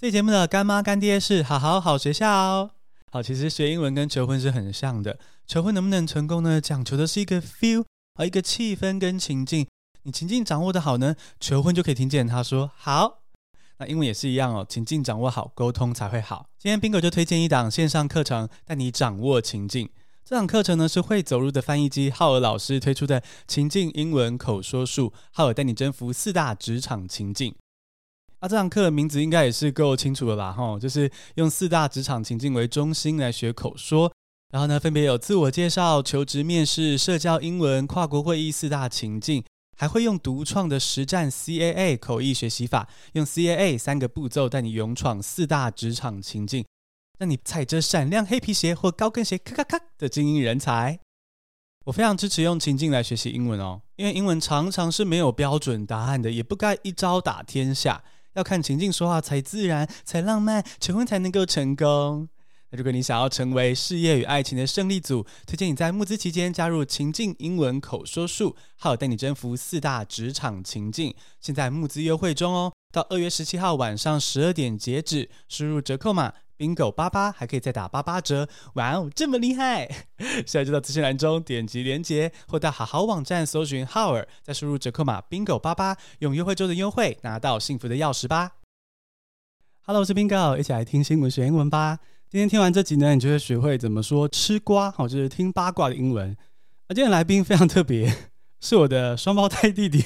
[0.00, 2.70] 这节目的干妈干爹是好好好学校哦。
[3.10, 5.18] 好，其实学英文跟求婚是很像的。
[5.44, 6.60] 求婚能不能成功呢？
[6.60, 9.66] 讲求的是一个 feel 和一个气氛跟情境。
[10.04, 13.22] 你情境掌握得好呢，求婚就可以听见他说好。
[13.78, 16.46] 那英文也是一样哦，情境掌握好，沟通才会好。
[16.60, 19.90] 今天 Bingo 就推荐一档线上课程，带你掌握情境。
[20.24, 27.56] 这堂课程呢是会走路的翻译机浩尔老师推出的情境英文口说术，浩尔带你征服四大职场情境。
[28.40, 34.12] 啊，这堂课的名字应该也是够清楚了啦，吼，就是用四大职场情境为中心来学口说，
[34.52, 39.44] 然后呢，分别有自我介绍、求职面试、社交英文、跨国会议四大情境，
[39.76, 46.64] 还会用独创的实战 CAA 口译学习法，用 CAA 三个步骤带你勇闯四大职场情境。
[47.18, 51.00] 让你踩着闪亮黑皮鞋或高跟鞋咔咔咔的精英人才。
[51.86, 62.28] 我非常支持用情境来学习英文哦，因为英文常常是没有标准答案的，也不该一招打天下，要看情境说话才自然，才浪漫，求婚才能够成功。
[62.70, 71.14] 那如果你想要成为事业与爱情的胜利组，推荐你在募资期间加入情境英文口说术，好带你征服四大职场情境。
[71.40, 76.34] 现在募资优惠中哦，到二月十七号晚上十二点截止，输入折扣码。
[76.58, 79.86] Bingo 八八还可以再打八八折，哇哦，这么厉害！
[80.44, 88.56] 现在就到资讯栏中点击连接，或到好好网站搜寻浩尔，再输入折扣码 Bingo 八八，用优惠周的优惠拿到幸福的钥匙吧。
[89.82, 92.00] Hello，我是 Bingo，一起来听新闻学英文吧。
[92.28, 96.36] 今天听完这集呢，你就会学会怎么说吃瓜，好，就是听八卦的英文。
[96.88, 98.12] 而今天来宾非常特别，
[98.60, 100.04] 是我的双胞胎弟弟。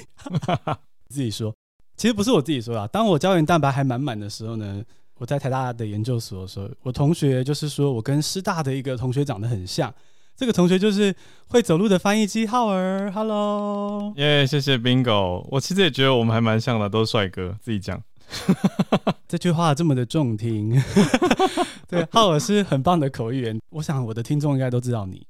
[1.09, 1.57] 自己说，
[1.97, 4.85] 其实不是我自己说啊，当我胶原蛋白还满满的时候呢。
[5.23, 9.95] 我在台大的研究所的时候，我同学就是说我跟师大的一个同学长得很像。
[10.35, 11.15] 这个同学就是
[11.47, 13.09] 会走路的翻译机浩儿。
[13.13, 15.47] Hello，耶，yeah, 谢谢 Bingo。
[15.49, 17.57] 我其实也觉得我们还蛮像的，都是帅哥。
[17.61, 18.03] 自己讲，
[19.29, 20.77] 这句话这么的中听。
[21.87, 23.61] 对，浩尔是很棒的口译员。
[23.71, 25.25] 我想我的听众应该都知道你，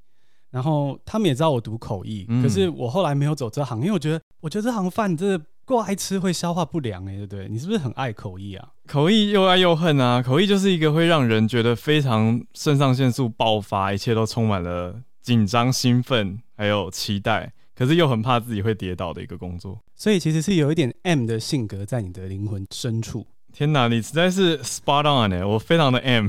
[0.49, 5.39] 然后他们也知道我读口译，嗯、可是我后来没有走这行，因为我觉得，我觉得这行饭真的。
[5.73, 7.47] 过爱吃会消化不良哎，对不对？
[7.49, 8.69] 你是不是很爱口译啊？
[8.87, 10.21] 口译又爱又恨啊！
[10.21, 19.79] 口译就是一个会让人觉得非常肾上腺素爆发，一切都充满了紧张、兴奋，还有期待，可是又很怕自己会跌倒的一个工作。
[19.95, 23.25] 所以其实是有一点 M 的性格在你的灵魂深处。
[23.53, 25.45] 天哪，你实在是 spot on 哎！
[25.45, 26.27] 我非常的 M，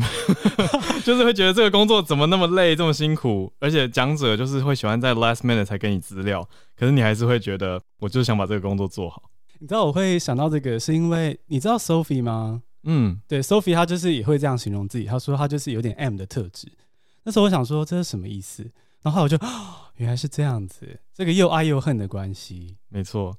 [1.05, 9.22] 就是会觉得这个工作怎么那么累，这么辛苦，而且讲者就是会喜欢在 last minute 才给你资料，可是你还是会觉得，我就是想把这个工作做好。
[9.65, 12.63] 你知道我会想到这个，是因为你知道 Sophie 吗？
[12.83, 16.71] 嗯，对，Sophie 她就是也会这样形容自己，她说她就是有点 M 的特质。
[17.23, 18.71] 那时候我想说这是什么意思，
[19.01, 19.49] 然后，我就哦
[19.97, 22.77] 原来是这样子，这个又爱又恨的关系。
[22.91, 23.35] 没错，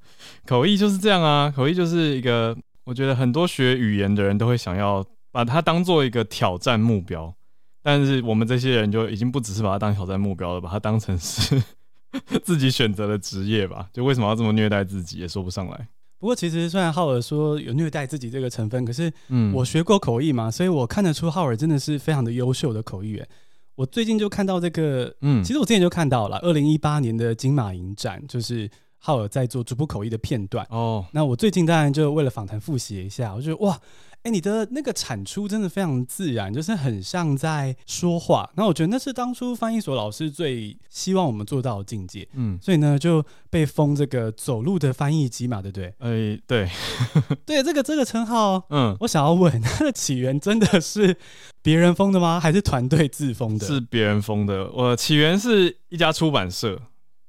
[0.47, 2.57] 口译就是这样啊，口译就是一个。
[2.85, 7.31] 我觉得很多学语言的人都会想要把它当做一个挑战目标，
[7.83, 11.63] 但是我们这些人就已经不只是把它当挑战目标了，把它当成是
[12.43, 13.89] 自己选择的职业吧。
[13.91, 15.87] 就为什么要这么虐待自己，也说不上来。
[16.17, 23.27] 不过其实虽然浩尔说有虐待自己这个成分，可是嗯，我学过口译嘛，所以我看得出浩尔真的是非常的优秀的口译员。
[23.75, 28.69] 我最近就看到这个，嗯，其实我之前就看到了，二零一八年的金马影展就是。
[28.97, 31.05] 浩尔在做逐步口译的片段哦，oh.
[31.13, 38.49] 那我最近当然就为了访谈复习一下，我觉得哇，哎、欸，你的那个产出真的非常自然，就是很像在说话。
[38.55, 45.85] 那我觉得那是当初翻译所老师最希望我们做到的境界，嗯，所以呢就被封这个走路的翻译机嘛，对不对？
[45.99, 46.69] 哎、欸，对，
[47.45, 51.15] 对，这个这个称号，嗯，我想要问， 它的起源真的是
[51.61, 52.39] 别人封的吗？
[52.39, 53.67] 还是团队自封的？
[53.67, 54.69] 是别人封的。
[54.71, 56.81] 我起源是一家出版社。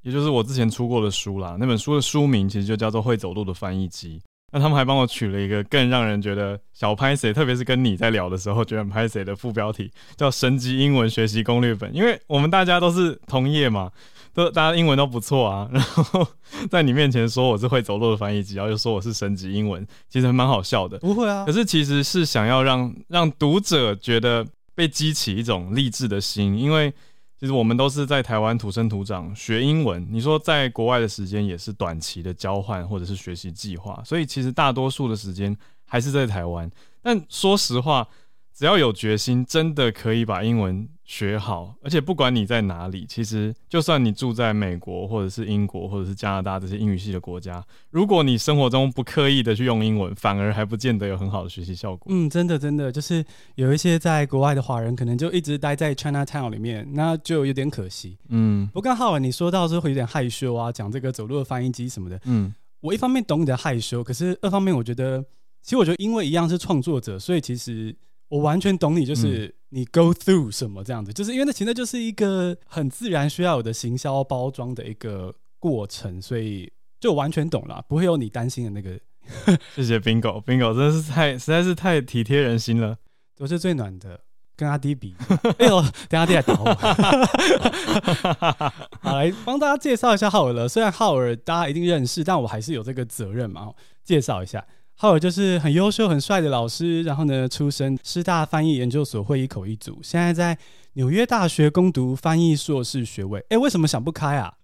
[0.03, 4.21] 也就是我之前出过的书啦，那本书的书名其实就叫做《会走路的翻译机》。
[4.53, 11.91] 那他们还帮我取了一个更让人觉得小拍谢，特别是跟你在聊的时候觉得很拍谢的副标题，叫《神级英文学习攻略本》。
[11.93, 13.91] 因为我们大家都是同业嘛，
[14.33, 15.69] 都大家英文都不错啊。
[15.73, 16.27] 然后
[16.71, 20.99] 在你面前说我是会走路的翻译机，然后又说我是神级英文，其实还蛮好笑的。
[20.99, 26.94] 不会啊，可是其实是想要让让读者觉得被激起一种励志的心，因为。
[27.38, 35.55] 其实我们都是在台湾土生土长学英文，你说在国外的时间也是短期的交换或者是学习计划，所以其实大多数的时间
[35.85, 36.71] 还是在台湾。
[37.03, 38.09] 但说实话，
[38.55, 52.12] 只要有决心，真的可以把英文学好，而且不管你在哪里，其实就算你住在美国或者是英国或者是加拿大这些英语系的国家，如果你生活中不刻意的去用英文，反而还不见得有很好的学习效果。
[52.12, 53.25] 嗯，真的真的，就是
[53.55, 58.19] 有一些在国外的华人，可能就一直待在 Chinatown 里面，那就有点可惜。
[58.29, 62.20] 嗯，不过刚好你说到是会有点害羞啊，讲这个走路的翻译机什么的。
[62.25, 65.25] 嗯，我一方面懂你的害羞，可是二方面我觉得。
[65.62, 67.93] 其实我觉得，因为一样是创作者，所以其实
[68.28, 78.99] 我完全懂你，就是你 go through 什么这样子，嗯、就是因为那其实就是一个很自然需要有的行销包装的一个过程，所以就完全懂了，不会有你担心的那个。
[79.75, 82.96] 谢谢 Bingo，Bingo 真的是太实在是太体贴人心了，
[83.38, 84.20] 我是最暖的。
[84.58, 85.14] 跟阿弟比，
[85.58, 86.72] 哎呦，等阿弟来打我。
[89.02, 90.67] 好，来帮大家介绍一下浩尔了。
[90.67, 93.70] 虽然浩尔大家一定认识，但我还是有这个责任嘛，
[94.02, 94.67] 介绍一下。
[94.98, 100.58] 浩尔就是很优秀、很帅的老师，然后呢，出身师大翻译研究所会议口译组，现在在
[100.94, 103.44] 纽约大学攻读翻译硕士学位。
[103.50, 104.54] 哎，为什么想不开啊？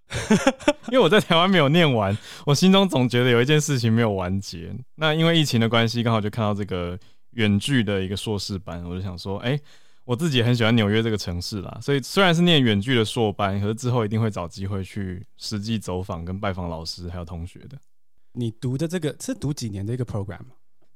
[0.90, 4.74] 因为我在台湾没有念完， 我心中总觉得有一件事情没有完结。
[4.96, 6.98] 那因为疫情的关系，刚好就看到这个
[7.32, 9.58] 远距的一个硕士班，我就想说，哎。
[10.04, 17.78] 我自己很喜欢纽约这个城市啦，所以虽然是念远距的硕班，可是之后一定会找机会去实际走访跟拜访老师还有同学的。
[18.34, 20.40] 你读的这个是读几年的一个 program？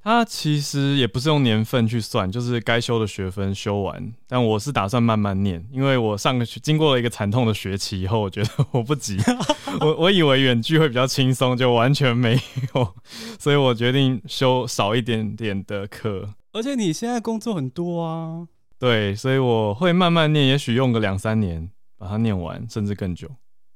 [0.03, 4.13] 它其实也不是用年份去算，就是该修的学分修完。
[4.29, 9.19] 但我是打算慢慢念，因为我上个学经过了一个惨痛的学期以后，我觉得我不急。
[9.81, 12.41] 我我以为远距会比较轻松，就完全没
[12.75, 12.95] 有，
[13.41, 16.33] 所以我决定修少一点点的课。
[16.53, 18.47] 而且你现在工作很多啊。
[18.79, 21.69] 对，所以我会慢慢念，也许用个两三年
[21.99, 23.27] 把它念完，甚至更久。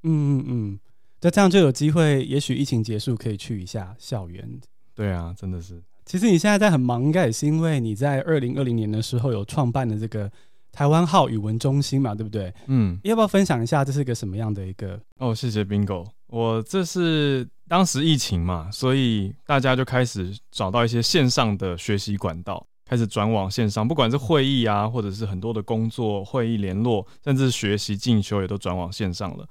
[0.05, 0.81] 嗯嗯嗯，
[1.23, 4.61] 那这样就有机会，也许疫情结束可以去一下校园。
[4.95, 5.83] 对啊，真的是。
[6.05, 10.31] 其实你现在在很忙，应该也是因为你在二零二零年的时候有创办的这个
[10.73, 12.53] 台湾号语文中心嘛，对不对？
[12.67, 15.01] 嗯，要不要分享一下这是个什么样的一个？
[15.19, 16.07] 哦，谢谢 Bingo。
[16.27, 22.67] 我这是当时疫情嘛，所以大家就开始找到一些线上的学习管道。
[22.87, 29.47] 开始转往线上，不管是会议啊，或者是很多的工作会议联络，甚至学习进修也都转往线上了。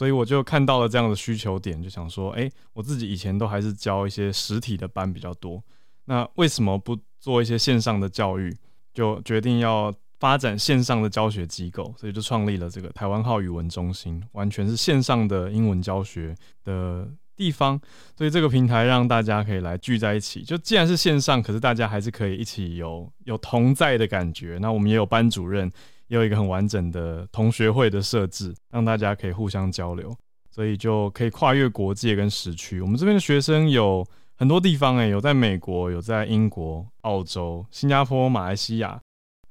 [0.00, 5.62] 所以我就看到了这样的需求点，就想说，哎，我自己以前都还是教一些实体的班比较多，
[6.06, 8.50] 那为什么不做一些线上的教育？
[8.94, 17.06] 就决定要发展线上的教学机构，所以就创立了这个台湾号语文中心，完全是线上的英文教学的
[17.36, 17.78] 地方，
[18.16, 20.42] 所以这个平台让大家可以来聚在一起。
[20.42, 24.56] 就既然是线上，可是大家还是可以一起有有同在的感觉。
[24.62, 25.70] 那我们也有班主任，
[26.10, 30.12] 也有一个很完整的同学会的设置，让大家可以互相交流，
[30.50, 32.80] 所以就可以跨越国界跟时区。
[32.80, 34.04] 我们这边的学生有
[34.34, 39.00] 很多地方，诶，有在美国，有在英国、澳洲、新加坡、马来西亚，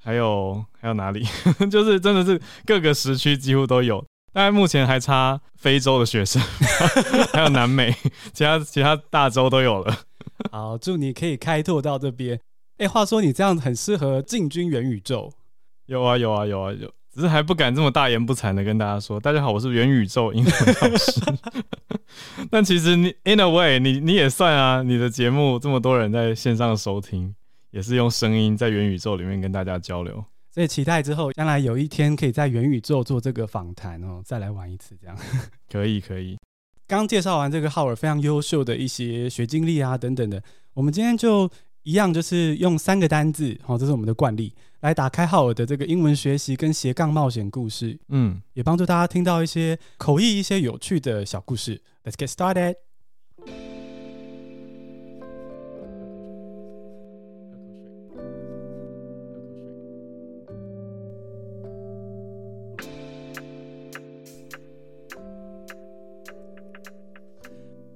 [0.04, 1.24] 还有还有哪里？
[1.72, 4.06] 就是真的是各个时区几乎都有。
[4.34, 6.42] 大概目前还差非洲的学生，
[7.32, 7.96] 还有南美，
[8.34, 9.98] 其他其他大洲都有了。
[10.52, 12.38] 好，祝你可以开拓到这边。
[12.80, 15.32] 哎、话说你这样很适合进军元宇宙。
[15.90, 19.20] 有啊有啊有啊有，只是还不敢这么大言不惭的跟大家说。
[19.20, 21.20] 大家好，我是元宇宙英文老师。
[22.52, 27.34] 但其实你 in a way，你你也算啊，你的节目这么多人在线上收听，
[27.72, 30.24] 也是用声音在元宇宙里面跟大家交流。
[30.54, 35.18] 所以期待之后，将来有一天可以在元宇宙做这个访谈哦，再来玩一次这样。
[35.72, 36.38] 可以可以。
[36.86, 40.44] 刚介绍完这个浩尔非常优秀的一些学经历啊等等的，
[40.76, 41.50] 我们今天就
[41.84, 47.98] 一样，就是用三个单字，好，这是我们的惯例，来打开浩尔的这个英文学习跟斜杠冒险故事。
[48.10, 51.82] 嗯，也帮助大家听到一些口译一些有趣的小故事。
[52.04, 52.76] Let's get started。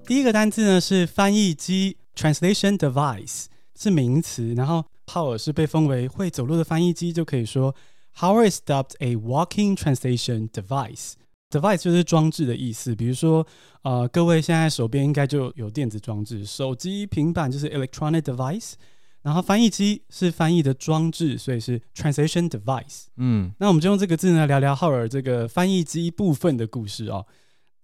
[0.05, 3.45] 第一个单字呢是翻译机 （translation device）
[3.83, 7.75] 是名词，然后浩尔是被封为会走路的翻译机，就可以说
[8.17, 11.13] Howard is dubbed a walking translation device。
[11.49, 13.45] device 就是装置的意思，比如说
[13.83, 18.73] 呃，各位现在手边应该就有电子装置，手机、平板就是 electronic device，
[19.21, 23.03] 然后翻译机是翻译的装置，所以是 translation device。
[23.17, 27.25] 嗯，那我们就用这个字呢聊聊浩尔这个翻译机部分的故事哦。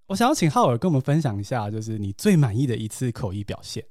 [0.07, 3.83] 我想要请浩尔跟我们分享一下，就是你最满意的一次口译表现。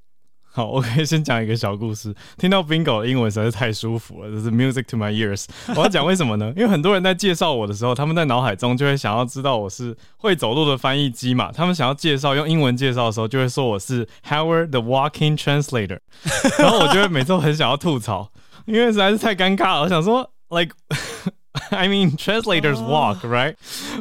[0.51, 2.13] 好，我可以先讲一个小故事。
[2.37, 5.45] 听到 Bingo 的英文实在是太舒服了，这是 music to my ears。
[5.77, 6.53] 我要讲为什么呢？
[6.57, 11.53] 因为很多人在介绍我的时候，他们在脑海中就会想要知道我是会走路的翻译机嘛。
[11.53, 16.01] 他们想要介绍用英文介绍的时候，就会说我是 Howard the Walking Translator。
[16.59, 18.31] 然后我就会每次都很想要吐槽，
[18.67, 19.83] 因为实在是太尴尬了。
[19.83, 20.75] 我想说，like。
[21.71, 23.55] I mean, translators walk, right？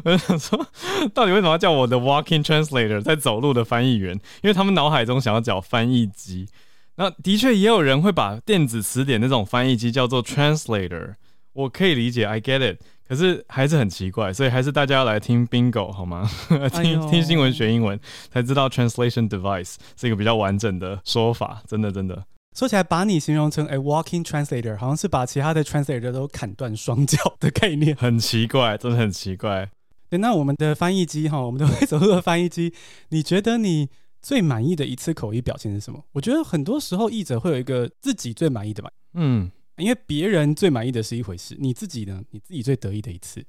[0.04, 0.68] 我就想说，
[1.14, 4.14] 到底为什么要叫我的 walking translator，在走路的翻译员？
[4.42, 6.48] 因为他们脑海中想要叫翻译机。
[6.96, 11.14] 那的确也有人会把电子词典那种翻译机叫做 translator，
[11.54, 12.82] 我可以理解，I get it。
[13.08, 16.30] 可是还是很奇怪，所以还是大家要来听 Bingo 好吗？
[16.74, 17.98] 听听新闻学英文
[18.32, 22.22] 才知道 translation device 是一个比较完整的说法，真的真的。
[22.58, 29.70] 说起来，把你形容成 a walking translator，好像是把其他的 translator 都砍断双脚的概念， 很奇怪，真的很奇怪。
[30.10, 32.74] 对，那我们的翻译机哈，我们的会走路的翻译机，
[33.10, 33.90] 你觉得你
[34.24, 36.04] 最满意的一次口译表现是什么？
[36.14, 42.24] 我觉得很多时候译者会有一个自己最满意的吧，嗯，因为别人最满意的是一回事，你自己呢？
[42.32, 43.46] 你自己最得意的一次，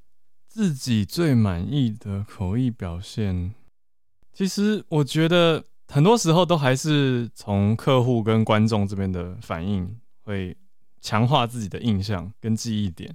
[0.51, 3.55] 自己最满意的口译表现，
[4.35, 10.57] 其实我觉得很多时候都还是从客户跟观众这边的反应会
[11.01, 13.15] 强化自己的印象跟记忆点。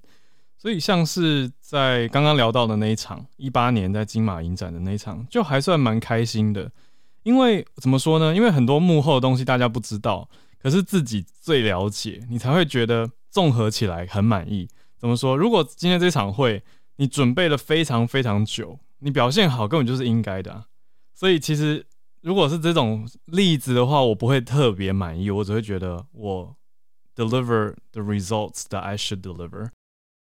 [0.58, 6.72] 所以像是在刚刚聊到的那一场，一八年在金马影展的那一场，就还算蛮开心的。
[7.24, 8.34] 因为怎么说呢？
[8.34, 10.30] 因为很多幕后的东西大家不知道，
[10.62, 14.68] 可是自己最了解，你才会觉得综合起来很满意。
[14.98, 15.36] 怎么说？
[15.36, 16.64] 如果今天这场会
[16.96, 20.66] 你准备了非常非常久，你表现好根本就是应该的啊。
[21.14, 21.86] 所以其实
[22.24, 26.56] 如果是这种例子的话，我不会特别满意，我只会觉得我
[27.14, 29.70] deliver the results that I should deliver。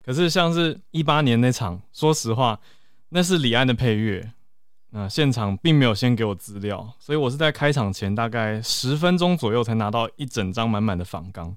[0.05, 2.59] 可是像是一八年那场，说实话，
[3.07, 4.33] 那是李安的配乐，
[4.89, 11.55] 那现场并没有先给我资料，所以我是在开场前大概十分钟左右才拿到一整张满满的仿纲，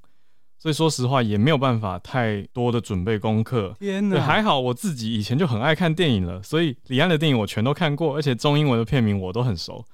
[0.60, 3.74] 所以说实话也没有办法太多的准备功课。
[3.80, 4.20] 天哪！
[4.20, 9.84] 还好我自己以前就很爱看电影了，所以李安的电影我全都看过，而且中英文的片名我都很熟，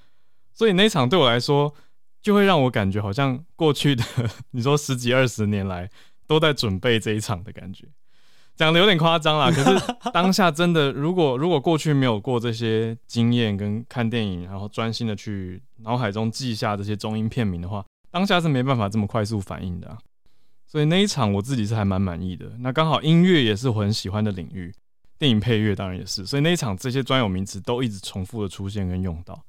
[0.55, 1.75] 所以那场对我来说
[2.21, 4.05] 就会让我感觉好像过去的
[4.53, 5.91] 你说十几二十年来
[6.27, 7.89] 都在准备这一场的感觉。
[8.55, 19.99] 讲的有点夸张啦， 可是当下真的，如果如果过去没有过这些经验跟看电影，然后专心的去脑海中记下这些中英片名的话，当下是没办法这么快速反应的啊。
[20.67, 22.47] 所以那一场我自己是还蛮满意的。
[22.59, 24.73] 那刚好音乐也是我很喜欢的领域，
[25.19, 26.25] 电影配乐当然也是。
[26.27, 29.43] 所以那一场这些专有名词都一直重复的出现跟用到，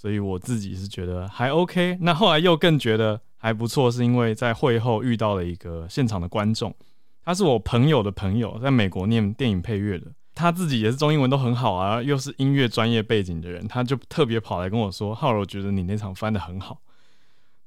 [0.00, 1.98] 所以我自己是觉得还 OK。
[2.00, 6.74] 那后来又更觉得还不错，是因为在会后遇到了一个现场的观众。
[7.22, 16.80] 他是我朋友的朋友，在美国念电影配乐的，他自己也是中英文都很好啊，又是音乐专业背景的人，他就特别跑来跟我说：“浩尔，我觉得你那场翻得很好。”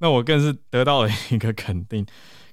[0.02, 2.04] 那我更是得到了一个肯定。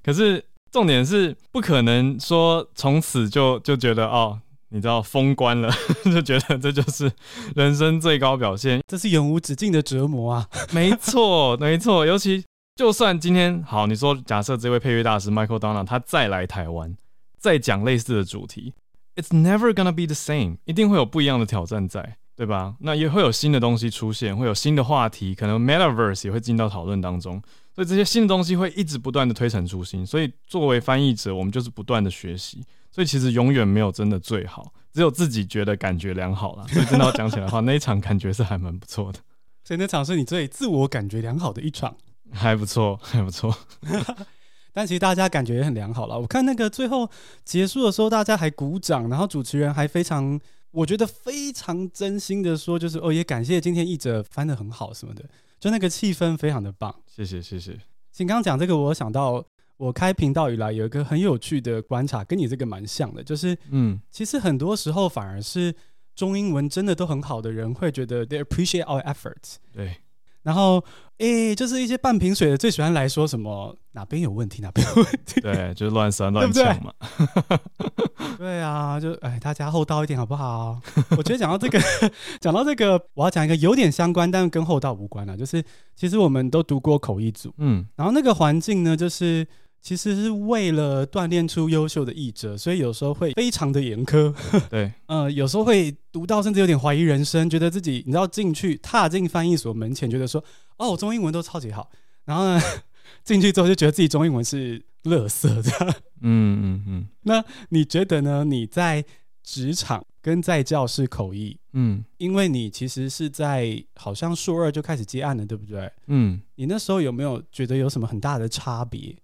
[0.04, 4.38] 可是重点是，不可能说从此就就觉得哦，
[4.70, 5.70] 你知道封关了，
[6.04, 7.10] 就觉得这就是
[7.54, 10.48] 人生最高表现，这是永无止境的折磨啊！
[10.72, 12.44] 没错，没错，尤其。
[12.76, 16.96] 就算今天好，你说假设这位配乐大师 Michael Donna 他再来台湾，
[17.36, 18.72] 再讲类似的主题
[19.16, 22.76] ，It's never gonna be the same，一定会有不一样的挑战在，对吧？
[22.80, 27.42] 那也会有新的东西出现，会有新的话题，可能 Metaverse 也会进到讨论当中，
[27.74, 30.06] 所以这些新的东西会一直不断的推陈出新。
[30.06, 36.66] 所以作为翻译者，我们就是不断的学习，所以其实永远没有真的最好，只有自己觉得感觉良好啦。
[36.68, 39.18] 所以真的要讲起来的话， 那一场感觉是还蛮不错的。
[39.64, 41.96] 所以那场是你最自我感觉良好的一场。
[42.32, 43.52] 还不错，还不错，
[44.72, 46.16] 但其实大家感觉也很良好了。
[46.16, 47.10] 我看那个最后
[47.44, 55.24] 结束的时候，大家还鼓掌，然后主持人还非常，我觉得非常真心的说，就是哦，也感谢今天译者翻得很好什么的，
[55.58, 56.94] 就那个气氛非常的棒。
[57.04, 57.76] 谢谢，谢谢。
[58.12, 59.44] 请刚刚讲这个，我想到
[59.80, 65.74] 我开频道以来有一个很有趣的观察，跟你这个蛮像的，就是嗯，其实很多时候反而是
[66.14, 69.56] 中英文真的都很好的人会觉得 they appreciate our efforts。
[69.72, 69.96] 对。
[70.42, 70.82] 然后，
[71.18, 75.38] 诶、欸，就是一些半瓶水的最喜欢来说什么哪边有问题，哪边有问题。
[75.40, 76.92] 对，就是乱酸乱抢嘛。
[77.38, 80.80] 对，对， 对啊，就哎，大家厚道一点好不好？
[81.16, 81.78] 我觉得讲到这个，
[82.40, 85.36] 讲到这个，我要讲一个有点相关，但跟厚道无关了。
[85.36, 85.62] 就是
[85.94, 89.46] 其实我们都读过口译组，嗯，然后那个环境呢，就是。
[89.80, 94.34] 其实是为了锻炼出优秀的译者，所以有时候会非常的严苛。
[94.68, 100.44] 对，呃，有时候会读到甚至有点怀疑人生，觉得自己你知道进去踏进翻译所门前，觉得说
[100.76, 101.90] 哦，我中英文都超级好，
[102.24, 102.60] 然后呢
[103.24, 105.94] 进去之后就觉得自己中英文是垃圾这样。
[106.20, 107.08] 嗯嗯嗯。
[107.22, 108.44] 那你觉得呢？
[108.44, 109.04] 你在
[109.42, 115.90] 职场跟在教室口译，嗯，因为你其实是在好像硕二就开始接案了，对不对？
[116.08, 119.16] 嗯，你那时候有没有觉得有什么很大的差别？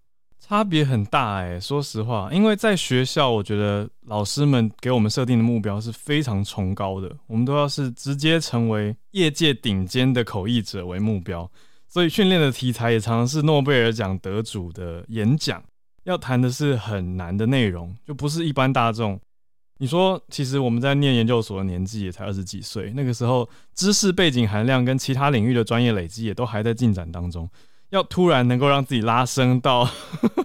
[0.48, 11.50] 差别很大哎、说实话，因为在学校，我觉得老师们给我们设定的目标是非常崇高的，我们都要是直接成为业界顶尖的口译者为目标，
[11.88, 15.60] 所以训练的题材也常常是诺贝尔奖得主的演讲，
[16.04, 19.18] 要谈的是很难的内容，就不是一般大众。
[19.78, 27.50] 你说，其实我们在念研究所的年纪也才二十几岁，那个时候知识背景含量跟其他领域的专业累积也都还在进展当中。
[27.90, 29.88] 要突然能够让自己拉升到，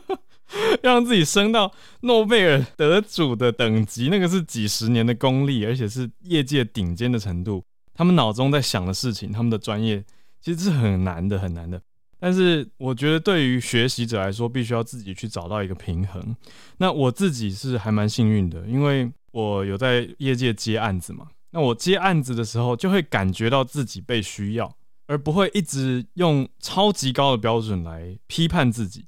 [0.84, 1.72] 让自己升到
[2.02, 7.64] 诺贝尔得主的等级，那个是几十年的功力，而且是业界顶尖的程度。
[7.94, 10.04] 他们脑中在想的事情，他们的专业
[10.40, 11.80] 其实是很难的，很难的。
[12.20, 16.36] 但是我觉得对于学习者来说，必须要自己去找到一个平衡。
[16.78, 21.28] 那我自己是还蛮幸运的，因为我有在业界接案子嘛。
[21.52, 24.72] 那我接案子的时候，就会感觉到自己被需要，
[25.12, 29.08] 而不会一直用超级高的标准来批判自己。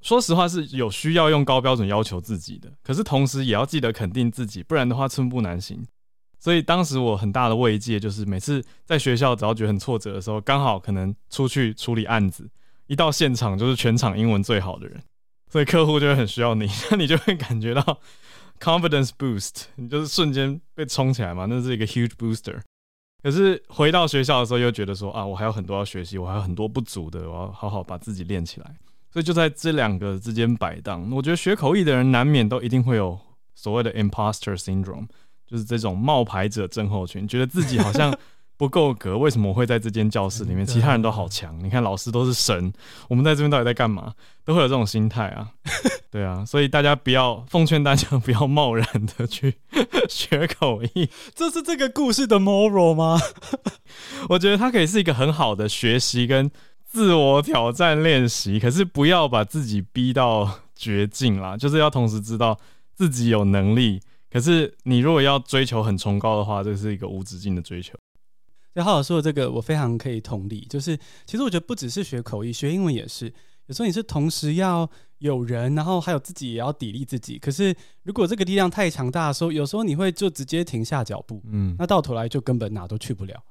[0.00, 5.84] 说实话，是有需要用高标准要求自己的，可是同时也要记得肯定自己，不然的话寸步难行。
[6.38, 12.48] 所以当时我很大的慰藉就是，每次在学校只要觉得很挫折的时候，刚好可能出去处理案子，
[12.86, 15.02] 一到现场就是全场英文最好的人，
[15.50, 17.98] 所以客户就会很需要你， 那你就会感觉到。
[18.58, 22.60] Confidence boost，你就是瞬间被冲起来嘛，那是一个 huge booster。
[23.26, 28.76] 可是回到学校的时候，又觉得说啊，我还有很多要学习，我还有很多不足的，我要好好把自己练起来。
[29.10, 31.10] 所以就在这两个之间摆荡。
[31.10, 33.18] 我觉得学口译的人难免都一定会有
[33.52, 35.08] 所谓的 imposter syndrome，
[35.44, 38.16] 就是这种冒牌者症候群，觉得自己好像。
[38.56, 40.64] 不够格，为什么我会在这间教室里面？
[40.64, 42.72] 其他人都好强，你看老师都是神，
[43.08, 44.14] 我们在这边到底在干嘛？
[44.44, 45.50] 都会有这种心态啊，
[46.10, 48.86] 对啊，所以大家不要，奉劝大家不要贸然
[49.18, 49.56] 的去
[50.08, 51.10] 学口译。
[51.34, 53.20] 这是这个故事的 moral 吗？
[54.30, 56.50] 我觉得它可以是一个很好的学习跟
[56.84, 62.56] 自我挑战练习，可是不要把自己逼到绝境啦，就是要同时知道
[62.94, 67.98] 自己有能力，可是你如果要追求很崇高的话，这是一个无止境的追求。
[68.76, 70.60] 然后我说的这个，我非常可以同理。
[70.68, 73.32] 就是其实我觉得不只是学口译，学英文也是。
[73.68, 77.38] 有时候你是同时要有人，然后还有自己也要砥砺自己。
[77.38, 83.42] 可是如果这个力量太强大的时候，有时候你会就直接停下脚步，嗯，那到头来就根本哪都去不了。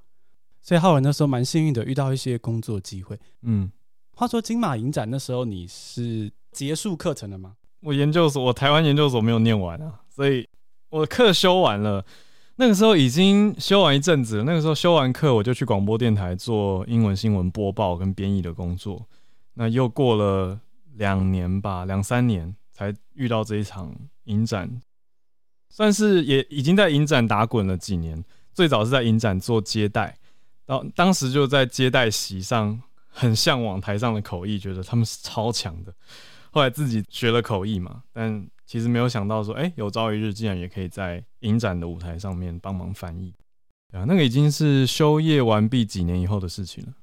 [0.62, 3.20] 所以浩文那时候蛮幸运的，遇到一些工作机会。
[3.42, 3.72] 嗯，
[4.12, 7.56] 话说金马影展那时候你是结束课程了吗？
[7.82, 10.48] 我研究所，我台湾研究所没有念完啊，所以
[10.90, 12.06] 我的课修完了。
[12.58, 19.06] 那个时候已经修完一阵子，那个时候修完课，我就去广播电台做英文新闻播报跟编译的工作。
[19.56, 20.58] 那又过了
[20.94, 23.94] 两年吧，两三年才遇到这一场
[24.26, 24.82] 影展，
[25.70, 28.24] 算是也已经在影展打滚了几年。
[28.54, 30.18] 最早是在影展做接待，
[30.66, 35.94] 当当时就在接待席上很向往台上的口译，觉得他们是超强的。
[36.52, 38.48] 后来自己学了口译嘛，但。
[38.66, 43.34] 其实没有想到说，哎、欸，有朝一日竟然也可以在影展的舞台上面帮忙翻译，
[43.92, 46.94] 啊，那个已经是修业完毕几年以后的事情了。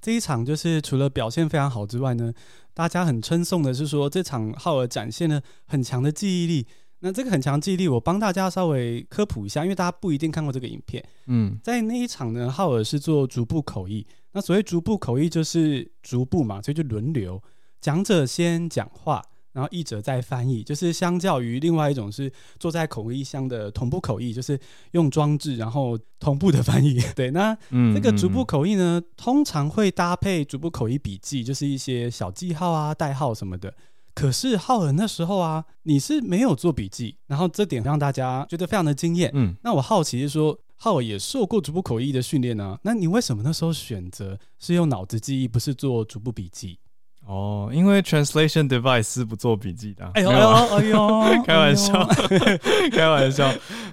[0.00, 2.32] 这一场就是除了表现非常好之外呢，
[2.74, 6.66] 大家很称颂的是说，这场浩尔展现了很强的记忆力。
[7.04, 11.04] 那这个很强记忆力，我帮大家稍微科普一下，因为大家不一定看过这个影片。
[11.26, 14.06] 嗯，在那一场呢，浩尔是做逐步口译。
[14.32, 17.42] 那所谓逐步口译就是逐步嘛，所以就轮流
[17.80, 19.22] 讲者先讲话。
[19.52, 24.58] 然后译者在翻译，就是相较于另外一种是坐在口译箱的同步口译，就是
[24.92, 26.98] 用装置然后同步的翻译。
[27.14, 27.56] 对，那
[27.94, 33.74] 这个逐步口译呢，通常会搭配逐步口译笔记，就是一些小记号啊、代号什么的。
[34.14, 39.30] 可是浩尔那时候啊，你是没有做笔记，然后这点让大家觉得非常的惊艳。
[39.32, 46.78] 嗯，那我好奇是说，浩尔也受过逐步口译的训练呢，那你为什么那时候选择是用脑子记忆，不是做逐步笔记？
[47.26, 50.10] 哦，因为 translation device 是不做笔记的。
[50.14, 52.06] 哎呦哎呦 哎呦，开玩笑，
[52.92, 53.46] 开玩笑。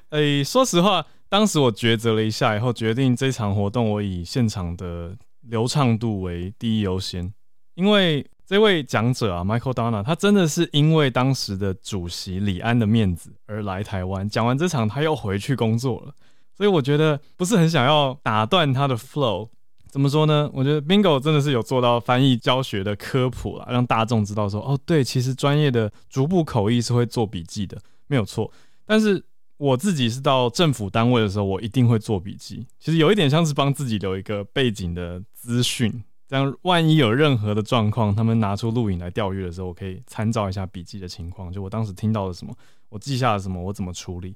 [0.10, 7.32] 哎、欸，说实话，当时我抉择了一下以后，决定这场活动我以现场的流畅度为第一优先。
[7.76, 14.28] 因为这位讲者啊，Michael Donna，他真的是因为当时的主席李安的面子而来台湾。
[14.28, 16.14] 讲完这场，他又回去工作了，
[16.58, 19.50] 所以我觉得不是很想要打断他的 flow。
[19.90, 20.50] 怎么说呢？
[20.54, 28.52] 我觉得 Bingo 真的是有做到翻译教学的科普啦，让大众知道说，哦，对，其实专业的逐步口译是会做笔记的，没有错。
[28.86, 29.24] 但是
[29.58, 32.66] 我自己是到政府单位的时候，我一定会做笔记。
[32.80, 42.54] 其实有一点像是帮自己留一个背景的资讯，这样万一有任何的状况，他们拿出录影来调阅的时候，我可以参照一下笔记的情况，就我当时听到了什么，
[42.90, 44.36] 我记下了什么，我怎么处理。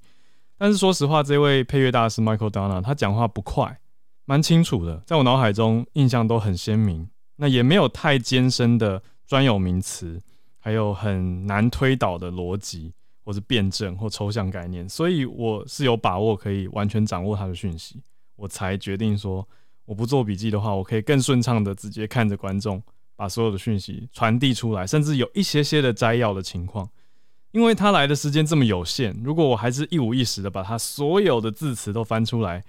[0.58, 3.80] 但是说实话，这位配乐大师 Michael Donna 他讲话不快。
[4.26, 7.08] 蛮清楚的，在我脑海中印象都很鲜明。
[7.36, 10.22] 那也没有太艰深的专有名词，
[10.60, 12.94] 还有很难推导的逻辑，
[13.26, 18.02] 或是辩证或抽象概念，所以我是有把握可以完全掌握他的讯息，
[18.36, 19.46] 我才决定说，
[19.84, 22.82] 我不做笔记的话，我可以更顺畅的直接看着观众
[23.16, 26.88] 把所有的讯息传递出来，甚至有一些些的摘要的情况。
[27.52, 32.64] 因为他来的时间这么有限，如果我还是一五一十的把他所有的字词都翻出来。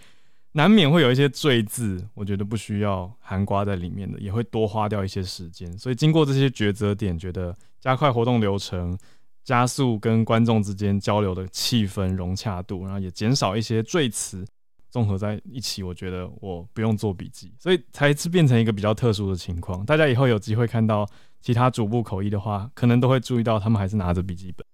[0.56, 5.76] 难免会有一些赘字，我觉得不需要含瓜在里面的，也会多花掉一些时间。
[5.76, 8.96] 所以经过这些抉择点，觉得加快活动流程，
[9.42, 14.46] 加速跟观众之间交流的气氛融洽度，然后也减少一些赘词，
[14.88, 19.84] 综合在一起，我觉得我不用做笔记，所以才是变成一个比较特殊的情况。
[19.84, 21.04] 大家以后有机会看到
[21.40, 24.64] 其他主部口译的话，可能都会注意到他们还是拿着笔记本。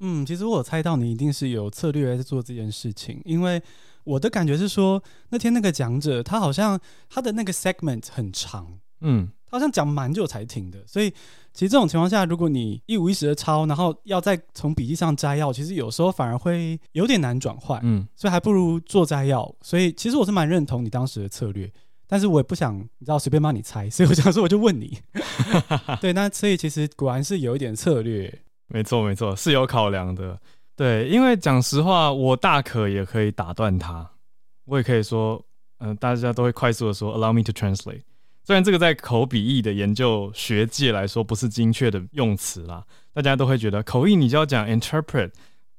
[0.00, 3.62] 嗯，其实我猜到你一定是有策略在做这件事情，因为
[4.04, 9.30] 我的感觉是说，那天那个讲者他好像他的那个 segment 很长，嗯。
[9.52, 11.10] 他好像讲蛮久才停的，所以
[11.52, 17.80] 其实这种情况下，如果你一五一十的抄，然后要再从笔记上摘要，其实有时候反而会有点难转换。
[17.82, 19.52] 嗯，所以还不如做摘要。
[19.60, 21.68] 所以其实我是蛮认同你当时的策略，
[22.06, 24.96] 但是我也不想你知道随便帮你猜，所以我想说我就问你。
[26.00, 28.32] 对，那所以其实果然是有一点策略。
[28.68, 30.40] 没错没错，是有考量的。
[30.80, 34.10] 对，因为讲实话，我大可也可以打断他，
[34.64, 35.44] 我也可以说，
[35.76, 38.00] 嗯、大家都会快速的说，allow me to translate。
[38.44, 45.30] 虽然这个在口笔译的研究学界来说不是精确的用词啦，大家都会觉得口译你就要讲 interpret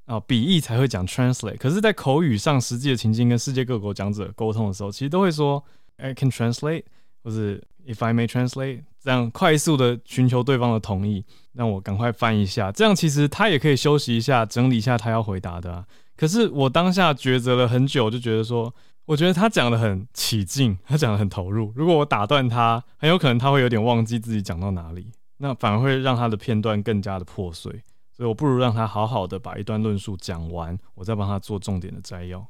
[0.05, 1.57] 啊，笔译才会讲 translate。
[1.57, 5.63] 可是，在口语上实际的情境跟世界各国讲者沟通的时候，其实都会说
[5.97, 6.83] I can translate，
[7.23, 12.71] 或是 if I may translate，这样快速的寻求对方的同意，让我赶快翻一下。
[12.71, 15.85] 这样其实他也可以休息一下，整理一下他要回答的啊。
[16.15, 18.73] 可是我当下抉择了很久，就觉得说。
[19.05, 21.73] 我觉得他讲的很起劲，他讲的很投入。
[21.75, 27.81] 如果我打断他，很有可能他会有点忘记自己讲到哪里，那反而会让他的片段更加的破碎。
[28.15, 32.47] 所以我不如让他好好的把一段论述讲完，我再帮他做重点的摘要。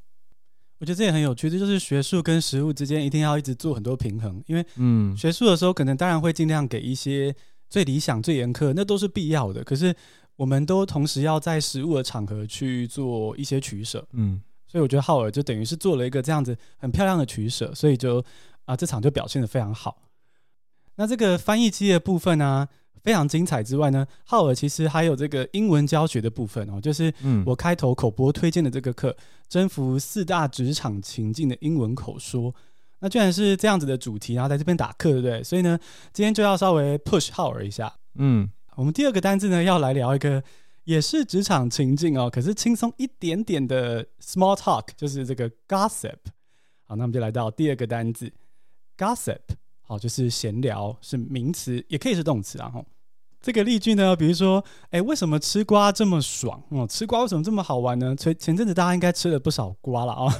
[0.82, 4.44] 我觉得这也很有趣，这就是学术跟实务之间一定要一直做很多平衡。
[4.48, 7.34] 因为嗯，学术的时候可能当然会尽量给一些
[7.70, 9.64] 最理想、最严苛，那都是必要的。
[9.64, 9.96] 可是
[10.36, 14.04] 我们都同时要在实务的场合去做一些取舍。
[14.14, 14.42] 嗯。
[14.66, 18.24] 所以我觉得浩尔就等于是做了一个这样子很漂亮的取舍，所以就
[18.66, 20.02] 啊这场就表现的非常好。
[20.96, 22.68] 那这个翻译机的部分呢、啊，
[23.04, 27.14] 非常精彩之外呢，浩尔其实还有这个英文教学的部分哦，就是
[27.46, 29.16] 我开头口播推荐的这个课，
[29.50, 32.54] 征服四大职场情境的英文口说。
[33.00, 35.44] 那居然是这样子的主题，然后在这边打课，对不对？
[35.44, 35.80] 所以呢，
[36.14, 37.92] 今天就要稍微 push 浩尔一下。
[38.16, 40.44] 嗯，我们第二个单字呢，要来聊一个。
[40.84, 46.18] 也是职场情境哦，可是轻松一点点的 small talk，就是这个 gossip。
[46.86, 48.34] 好，那我们就来到第二个单字
[48.98, 49.38] gossip。
[49.92, 52.72] 哦，就是闲聊，是名词，也可以是动词啊。
[52.74, 52.86] 吼，
[53.42, 56.64] 这个例句呢，比如说，哎，为什么吃瓜这么爽？
[56.70, 58.16] 哦，吃瓜为什么这么好玩呢？
[58.16, 60.34] 前前阵子大家应该吃了不少瓜了啊、哦。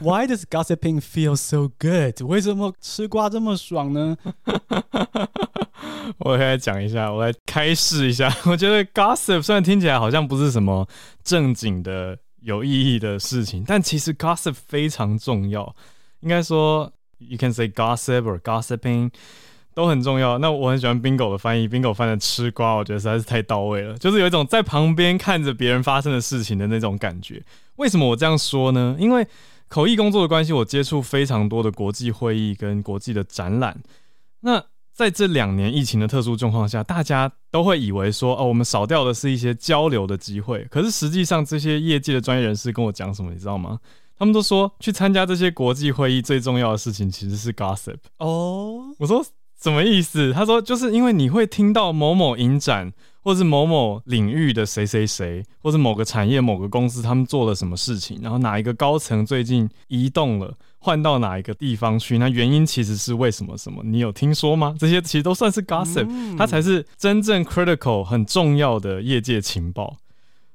[0.00, 2.20] Why does gossiping feel so good？
[2.28, 4.16] 为什么吃瓜这么爽呢？
[6.18, 8.34] 我来讲一下，我来开示一下。
[8.46, 10.88] 我觉得 gossip 虽然听起来好像不是什么
[11.22, 15.76] 正经的、有意义的事情，但其实 gossip 非常重要。
[16.20, 19.10] 应该说，you can say gossip or gossiping
[19.74, 20.38] 都很重要。
[20.38, 27.42] 那我很喜欢 Bingo 的翻译，Bingo 翻的吃瓜，我觉得实在是太到位了，就是有一种在旁边看着别人发生的事情的那种感觉。
[27.76, 28.96] 为什么我这样说呢？
[28.98, 29.26] 因为
[29.68, 33.76] 口译工作的关系，我接触非常多的国际会议跟国际的展览。
[34.40, 40.64] 那在这两年疫情的特殊状况下，大家都会以为说，哦，我们少掉的是一些交流的机会。
[40.70, 43.78] 可是实际上，这些业界的专业人士跟我讲什么，你知道吗？
[44.18, 47.96] 他们都说，去参加这些国际会议最重要的事情其实是 gossip。
[48.18, 49.24] 哦，我说
[49.60, 50.32] 什么意思？
[50.32, 52.92] 他说，就是因为你会听到某某影展。
[53.26, 63.58] 或是某某领域的谁谁谁，或是某个产业某个公司，他们做了什么事情，然后哪一个高层最近移动了，换到哪一个地方去，那原因其实是为什么？
[63.58, 63.82] 什么？
[63.82, 64.76] 你有听说吗？
[64.78, 69.96] 这些其实都算是 gossip，它才是真正 critical 很重要的业界情报，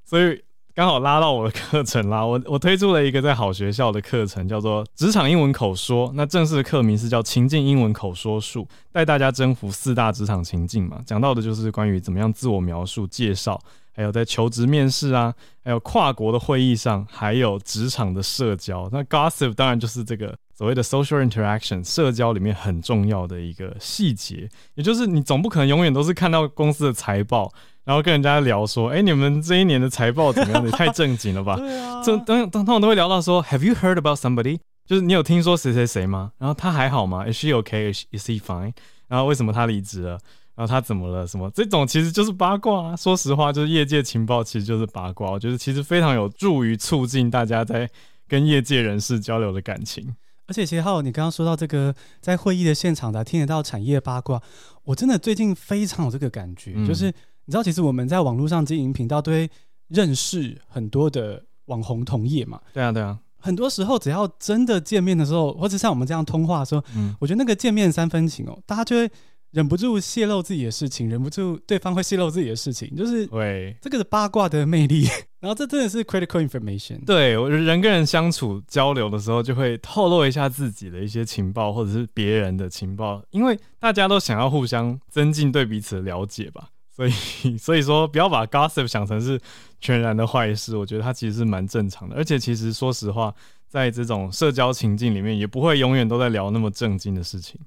[0.06, 0.42] 所以。
[0.74, 6.10] 刚好拉到我的课程啦，我我推出了一个在好学校的课程，叫做职场英文口说。
[6.16, 11.02] 那正式的课名是叫情境英文口说术，带大家征服四大职场情境嘛。
[11.06, 13.60] 讲到的就是关于怎么样自我描述、介绍，
[13.94, 18.88] 还有在求职面试啊，还有跨国的会议上，还有职场的社交。
[18.94, 27.52] 那 gossip 当然就是这个所谓的 social interaction 社交里面很重要的一个细节，也就是你总不可能永远都是看到公司的财报。
[27.84, 30.64] 然后跟人家聊说，哎，你们这一年的财报怎么样？
[30.66, 31.56] 也太正经了吧？
[31.56, 34.60] 对啊，这等等，他们都会聊到说，Have you heard about somebody？
[34.86, 36.32] 就是你有听说谁谁谁吗？
[36.38, 37.92] 然后他还好吗？Is she okay?
[37.92, 38.74] Is he fine？
[39.08, 40.20] 然后为什么他离职了？
[40.54, 41.26] 然后他怎么了？
[41.26, 41.50] 什么？
[41.56, 42.96] 这种其实就是八卦啊。
[42.96, 45.32] 说实话，就是业界情报其实就是八卦。
[45.32, 47.90] 我觉得其实非常有助于促进大家在
[48.28, 50.16] 跟业界人士交流的感情。
[50.48, 54.42] 而且，其实还有你刚刚说到这个，在会议的现场的听得到产业八卦，
[54.84, 57.12] 我真的最近非常有这个感觉，嗯、就是。
[57.52, 59.50] 你知道，其实我们在网络上经营频道，都会
[59.90, 62.62] 认识很多的网红同业嘛。
[62.72, 63.20] 对啊，对啊。
[63.40, 69.12] 很多时候，只要真的见面的时候，或者像我们这样通话的时候，嗯，我觉得那个见面三分情哦，大家就会
[69.50, 75.08] 忍不住泄露自己的事情，忍不住对方会泄露自己的事情，就是对这个是八卦的魅力，
[75.42, 77.04] 然后这真的是 critical information。
[77.04, 86.70] 对，我人跟人相处交流的时候，就会透露一下自己的一些情报，或者是别人的情报，因为大家都想要互相增进对彼此的了解吧。
[86.96, 87.12] 所以，
[87.58, 89.40] 所以说不要把 gossip 想成是
[89.80, 92.16] 全然的坏事，我觉得它其实是蛮正常的。
[92.16, 93.34] 而且，其实说实话，
[93.68, 97.60] 在这种社交情境里面，也不会永远都在聊那么正经的事情。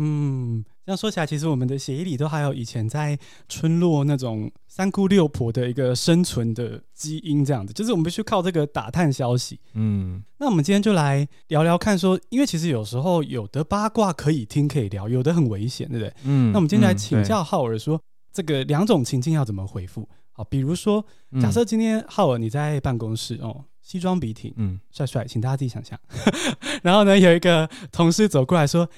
[0.00, 9.58] 嗯，这样说起来，其实我们的协议里都还有以前在村落那种三姑六婆的一个生存的基因，这样子，就是我们必须靠这个打探消息。
[9.74, 16.14] 嗯，那我们今天就来聊聊看，说，因为其实有时候有的八卦可以听可以聊，有的很危险，对不对？
[16.22, 18.00] 嗯，那我们今天来请教浩尔说，
[18.38, 20.08] 这个两种情境要怎么回复？
[20.30, 21.04] 好，比如说，
[21.40, 25.98] 假设今天浩尔你在办公室哦，西装笔挺，嗯，帅帅，请大家自己想象。
[26.84, 28.88] 然后呢，有一个同事走过来说。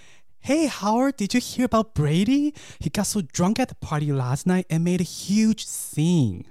[0.43, 2.55] Hey Howard, did you hear about Brady?
[2.79, 6.45] He got so drunk at the party last night and made a huge scene.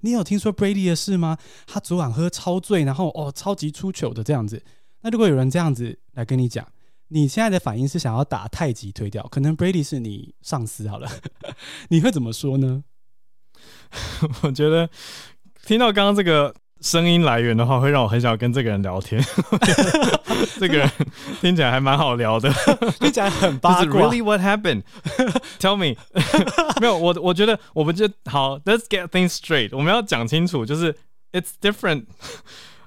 [0.00, 1.38] 你有听说 Brady 的事吗？
[1.66, 4.62] 他昨晚喝超醉，然后哦，超级出糗的这样子。
[5.02, 6.66] 那如果有人这样子来跟你讲，
[7.14, 9.26] 你现在的反应是想要打太极推掉？
[9.28, 11.08] 可能 Brady 是你上司好了，
[11.88, 12.82] 你会怎么说呢？
[14.42, 14.90] 我觉得
[15.64, 16.54] 听到刚刚这个。
[16.80, 19.24] 声音来源的话，会让我很想跟这个人聊天。
[20.60, 20.90] 这个人
[21.40, 22.52] 听起来还蛮好聊的，
[23.00, 24.02] 听起来很八卦。
[24.02, 24.82] Really, what happened?
[25.58, 25.96] Tell me。
[26.82, 28.58] 没有，我我觉得我们就好。
[28.58, 29.70] Let's get things straight。
[29.72, 30.94] 我们要讲清楚，就是
[31.32, 32.04] It's different。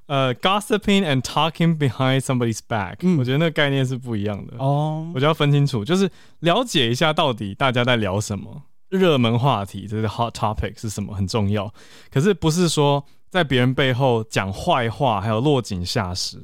[0.07, 4.57] 呃，gossiping and talking behind somebody's back，嗯，我觉得那个概念是不一样的。
[4.57, 11.73] 哦，我就要分清楚，就是了解一下到底大家在聊什么，热门话题，这个 hot topic 是什么，很重要。
[12.11, 13.05] 可是不是说。
[13.29, 16.41] 在别人背后讲坏话，还有落井下石，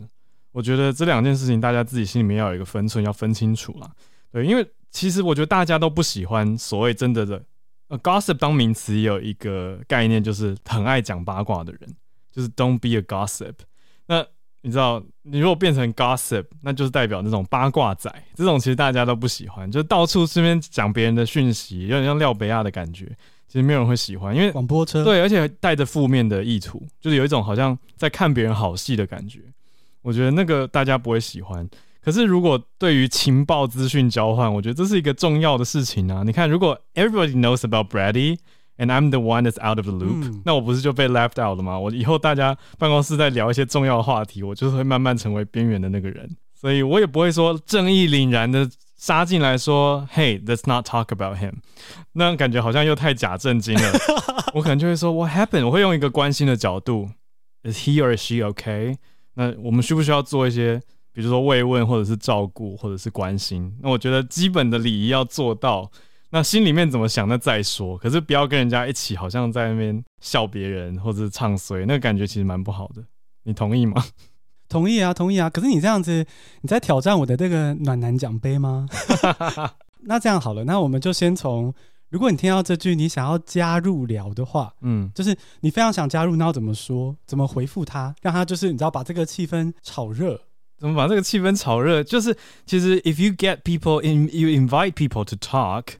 [0.51, 3.89] 我觉得这两件事情大家自己心里面要有一个分寸，要分清楚啦。
[4.33, 7.41] 对，因为其实我觉得大家都不喜欢所谓真的的
[7.87, 11.95] 呃，gossip 当名词也有一个概念，就是很爱讲八卦的人，
[12.33, 13.53] 就是 don't be a gossip。
[14.07, 14.25] 那
[14.63, 23.15] 你知道，你如果变成 gossip，那就是代表那种八卦仔，这种其实大家都不喜欢，就到处身边讲别人的讯息，有点像廖北亚的感觉。
[23.45, 25.03] 其实没有人会喜欢，因为广播车。
[25.03, 29.41] 对，而且带着负面的意图，就是有一种好像在看别人好戏的感觉。
[30.01, 31.69] 我觉得那个大家不会喜欢。
[32.01, 36.23] 可是如果对于情报资讯交换，我觉得这是一个重要的事情啊。
[36.25, 38.39] 你看，如果 everybody knows about Brady
[38.83, 41.79] and I'm the one that's out of the loop，嗯，那我不是就被 left out 了吗？
[41.79, 46.29] 我以后大家办公室在聊一些重要的话题，我就是会慢慢成为边缘的那个人。
[46.53, 48.69] 所以我也不会说正义凛然的。
[48.95, 51.55] 杀进来说：“Hey，let's not talk about him。”
[52.13, 53.91] 那感觉好像又太假正经了。
[54.55, 57.09] 我可能就会说：“What happened？” 我会用一个关心的角度
[57.63, 58.95] ：“Is he or she okay？”
[59.35, 63.75] 那我们需不需要做一些，比如说慰问，或者是照顾，或者是关心？
[63.81, 65.91] 那我觉得基本的礼仪要做到。
[66.33, 67.95] 那心里面怎么想，那再说。
[67.95, 73.03] 可是不要跟人家一起，好像在那边笑别人，或者是唱衰，那个感觉其实蛮不好的。
[73.43, 74.03] 你同意吗？
[74.67, 75.47] 同意啊，同意啊。
[75.47, 76.25] 可是你这样子，
[76.61, 78.87] 你在挑战我的这个暖男奖杯吗？
[80.05, 81.71] 那这样好了，那我们就先从，
[82.09, 87.15] 如果你听到这句，你想要加入聊的话，嗯，就是你非常想加入，那要怎么说？
[87.27, 88.15] 怎么回复他？
[88.23, 90.41] 让他就是你知道把这个气氛炒热？
[90.79, 92.03] 怎么把这个气氛炒热？
[92.03, 95.93] 就是其实 if you get people in, you invite people to talk,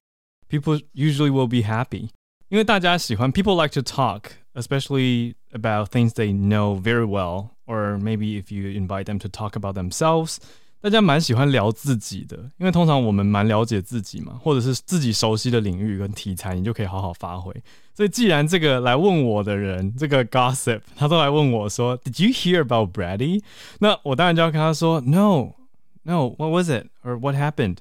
[0.53, 2.09] people usually will be happy，
[2.48, 9.05] 因为大家喜欢 people like to talk, especially about things they know very well。Or maybe if you invite
[9.05, 10.38] them to talk about themselves，
[10.81, 17.53] 大家蛮喜欢聊自己的，因为通常我们蛮了解自己嘛，或者是自己熟悉的领域跟题材，你就可以好好发挥。
[17.94, 23.42] 所以既然这个来问我的人，这个 gossip，他都来问我说，Did you hear about Brady？
[23.81, 27.79] 那我当然就要跟他说，No，No，What was it？Or what happened？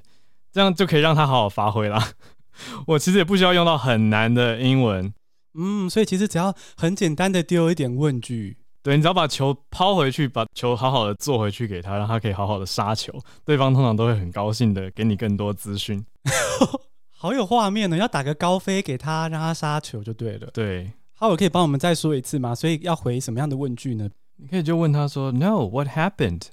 [0.52, 2.10] 这样就可以让他好好发挥啦。
[2.87, 5.13] 我其实也不需要用到很难的英文，
[5.53, 8.57] 嗯，所以其实只要很简单的丢一点问句。
[8.81, 13.13] 对，你只要把球抛回去，把球好好的做回去给他，让他可以好好的杀球，
[13.45, 16.05] 对方通常都会很高兴的给你更多资讯。
[17.15, 20.49] 好有画面呢，要打个高飞给他，让他杀球就对了。
[20.53, 22.53] 对，好，我可以帮我们再说一次吗？
[22.53, 24.09] 所以要回什么样的问句呢？
[24.35, 26.47] 你可以就问他说：“No，what happened？”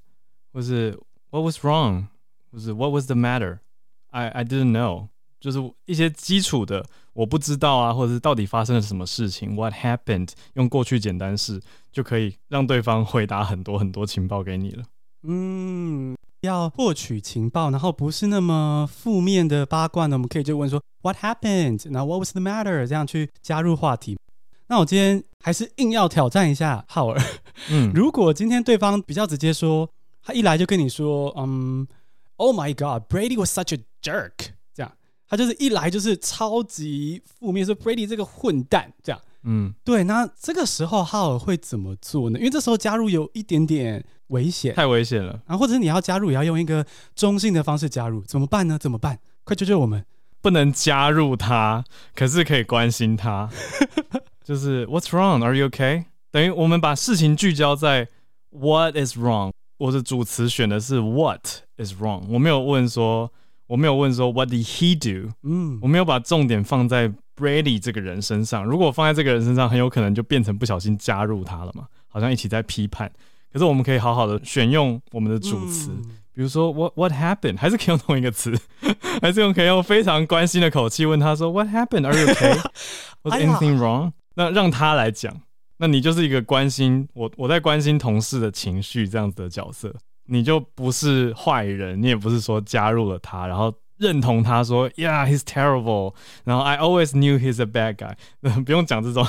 [0.53, 0.97] 或是
[1.31, 2.07] “What was wrong？”
[2.53, 5.09] 或是 “What was the matter？”I I didn't know。
[5.41, 10.29] 就是一些基础的我不知道啊，或者是到底发生了什么事情，What happened？
[10.55, 14.85] 用过去简单式就可以让对方回答很多很多情报给你了。
[15.23, 21.89] 嗯，要获取情报，然后不是那么负面的八卦呢，我们可以就问说 What happened？
[21.91, 22.87] 那 What was the matter？
[22.87, 24.19] 这样去加入话题。
[24.69, 27.21] 那我今天还是硬要挑战一下浩尔。
[27.71, 29.91] 嗯，如果今天对方比较直接说，
[30.23, 31.87] 他一来就跟你说，嗯
[32.37, 34.53] ，Oh my God，Brady was such a jerk。
[35.31, 40.03] 他就是一来就是超级负面，说 Brady 这个混蛋这样，嗯，对。
[40.03, 42.39] 那这个时候哈尔会怎么做呢？
[42.41, 45.41] 因为这时候加入有一点点危险，太危险了。
[45.47, 48.77] 然后或者是你要加入，也要用一个中性的方式加入，怎么办呢？
[48.77, 49.21] 怎么办？
[49.45, 50.05] 快救救我们！
[50.43, 53.49] 不能加入他，可是可以关心他。
[54.43, 55.45] 就是 What's wrong?
[55.45, 56.07] Are you okay?
[56.33, 58.09] 等于我们把事情聚焦在
[58.51, 59.53] What is wrong？
[59.79, 62.25] 我的主词选的是 What is wrong？
[62.31, 63.33] 我没有问说，
[63.71, 65.33] 我没有问说 What did he do？
[65.45, 68.65] 嗯，我没有把重点放在 Brady 这个人身上。
[68.65, 73.09] 如果放在这个人身上，很有可能就变成不小心加入他了嘛，好像一起在批判。
[73.53, 76.03] 可是我们可以好好的选用我们的主词，嗯、
[76.35, 77.59] 比如说 What What happened？
[77.59, 78.53] 还是可以用同一个词，
[79.23, 84.11] 还是用可以用非常关心的口气问他说 What happened？Are you okay？Was anything wrong？
[84.35, 85.43] 那让他来讲。
[85.77, 89.95] 那你就是一个关心我，我在关心同事的情绪这样子的角色，
[90.31, 96.15] 你就不是坏人，你也不是说加入了他，然后认同他说，Yeah，he's terrible，
[96.45, 98.15] 然后 I always knew he's a bad guy，
[98.65, 99.27] 不用讲这种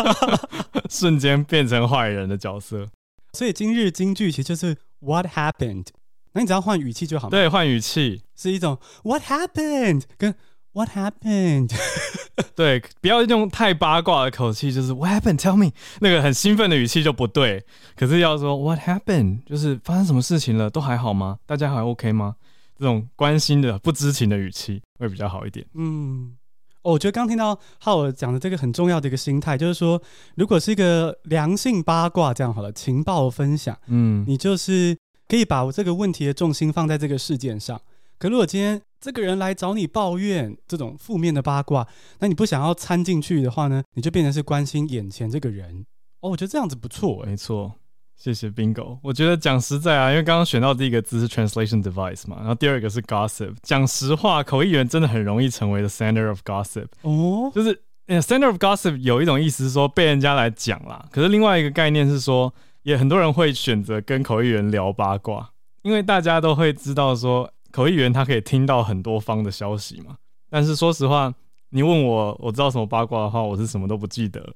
[0.90, 2.88] 瞬间变成坏人的角色。
[3.32, 5.86] 所以今日金句其实就是 What happened？
[6.32, 7.30] 那你只要换语气就好。
[7.30, 10.02] 对，换语气是一种 What happened？
[10.18, 10.34] 跟
[10.76, 11.74] What happened？
[12.54, 17.64] 对，不要用太八卦的口气，就是 What happened？Tell me，那个很兴奋的语气就不对。
[17.96, 19.42] 可是要说 What happened？
[19.46, 20.68] 就是发生什么事情了？
[20.68, 21.38] 都还好吗？
[21.46, 22.36] 大家还 OK 吗？
[22.78, 25.64] 这种关心的、不知情的语气会比较好一点。
[25.72, 26.36] 嗯，
[26.82, 30.02] 哦，我觉得刚听到浩尔讲的这个很重要的一个心态，就是说，
[30.34, 34.94] 如果是一个良性八卦这样好了，情报分享，嗯，你就是
[35.26, 37.80] 可以把我这个问题的重心放在这个事件上。
[38.18, 41.86] 可如果今天这个人来找你抱怨这种负面的八卦，
[42.18, 45.84] 那你不想要掺进去的话呢，你就变成是关心眼前这个人。
[46.20, 47.74] 哦，我觉得这样子不错，欸，没错。
[48.16, 48.98] 谢谢 Bingo。
[49.02, 53.54] 我觉得讲实在啊，因为刚刚选到第一个字是 translation device 嘛，然后第二个是 gossip。
[53.62, 56.86] 讲实话，口译员真的很容易成为 the center of gossip。
[57.02, 62.52] 哦，就是 center of gossip 有一种意思是说被人家来讲啦，可是另外一个概念是说，
[62.84, 65.50] 也很多人会选择跟口译员聊八卦，
[65.82, 67.52] 因为大家都会知道说。
[67.76, 70.16] 口译员他可以听到很多方的消息嘛，
[70.48, 71.30] 但是说实话，
[71.68, 74.54] 你问我我知道什么八卦的话，我是什么都不记得。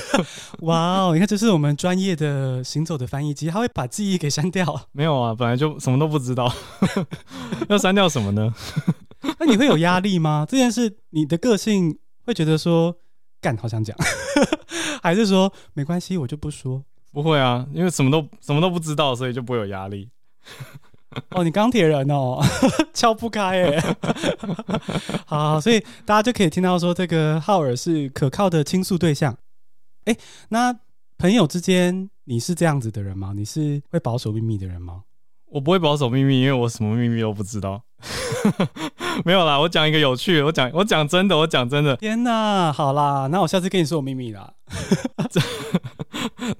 [0.64, 4.88] 哇哦，你看这是我们专业的行走的翻译机，他会把记忆给删掉。
[4.92, 6.50] 没有啊，本来就什么都不知道，
[7.68, 8.54] 要删掉什么呢？
[9.38, 10.46] 那你会有压力吗？
[10.48, 12.96] 这件事你的个性会觉得说
[13.42, 13.94] 干好想讲，
[15.02, 16.82] 还是说没关系我就不说？
[17.12, 20.08] 不会啊，因为什么都什么都不知道，所以就不会有压力。
[21.30, 22.40] 哦，你钢铁人哦，
[22.92, 23.96] 敲不开哎。
[25.26, 29.36] 好，好，所以大家就可以听到说，这个浩尔是可靠的倾诉对象。
[30.04, 30.16] 哎，
[30.48, 30.74] 那
[31.18, 33.32] 朋友之间，你是这样子的人吗？
[33.34, 35.02] 你是会保守秘密的人吗？
[35.46, 37.82] 我不会保守秘密，因为我什么秘密都不知道。
[39.24, 41.96] 没有啦，我讲一个有趣的，我讲我讲真的，我讲真的。
[41.96, 44.52] 天哪，好啦，那我下次跟你说我秘密啦。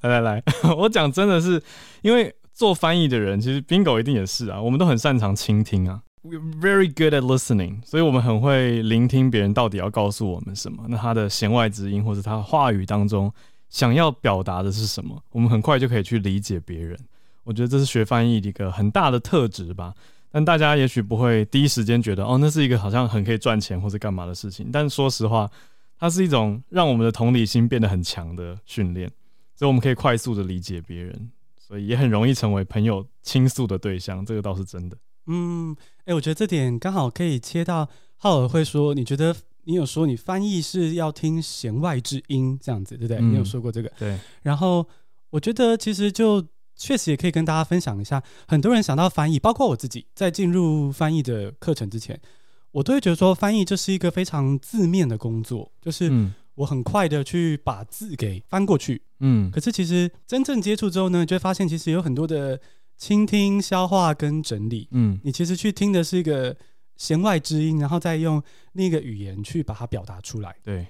[0.00, 0.42] 来 来来，
[0.78, 1.62] 我讲真的是
[2.02, 2.34] 因为。
[2.54, 4.62] 做翻译的人，其实 Bingo 一定也是啊。
[4.62, 10.84] 我们都很擅长倾听啊，We're very good at listening，所以我们很会聆听别人到底要告诉我们什么。
[10.88, 13.32] 那他的弦外之音，或者他话语当中
[13.68, 16.96] 想要表达的是什么，我们很快就可以去理解别人。
[17.42, 19.92] 我觉得这是学翻译的一个很大的特质吧。
[20.30, 24.68] 但大家也许不会第一时间觉得，哦，那是一个好像很可以赚钱或者干嘛的事情。
[24.72, 25.50] 但说实话，
[25.98, 29.08] 它是一种让我们的同理心变得很强的训练，
[29.54, 31.30] 所以我们可以快速的理解别人。
[31.66, 34.96] 所以也很容易成为朋友倾诉的对象，这个倒是真的。
[35.26, 43.16] 嗯，哎、欸，我觉得这点刚好可以切到浩尔会说，你觉得你有说你翻译是要听弦外之音这样子，对不对？
[43.16, 43.90] 嗯、你有说过这个。
[43.98, 44.18] 对。
[44.42, 44.86] 然后
[45.30, 46.46] 我觉得其实就
[46.76, 52.20] 确实也可以跟大家分享一下，很多人想到翻译，包括我自己，在进入翻译的课程之前，
[52.72, 56.10] 我都会觉得说翻译这是一个非常字面的工作，就是。
[56.10, 62.60] 嗯我很快的去把字给翻过去，嗯，可是其实真正接触之后呢，就会发现其实有很多的
[62.96, 66.56] 倾听、消化跟整理，嗯，你其实去听的是一个
[66.96, 68.40] 弦外之音，然后再用
[68.74, 70.86] 另一个语言去把它表达出来，对，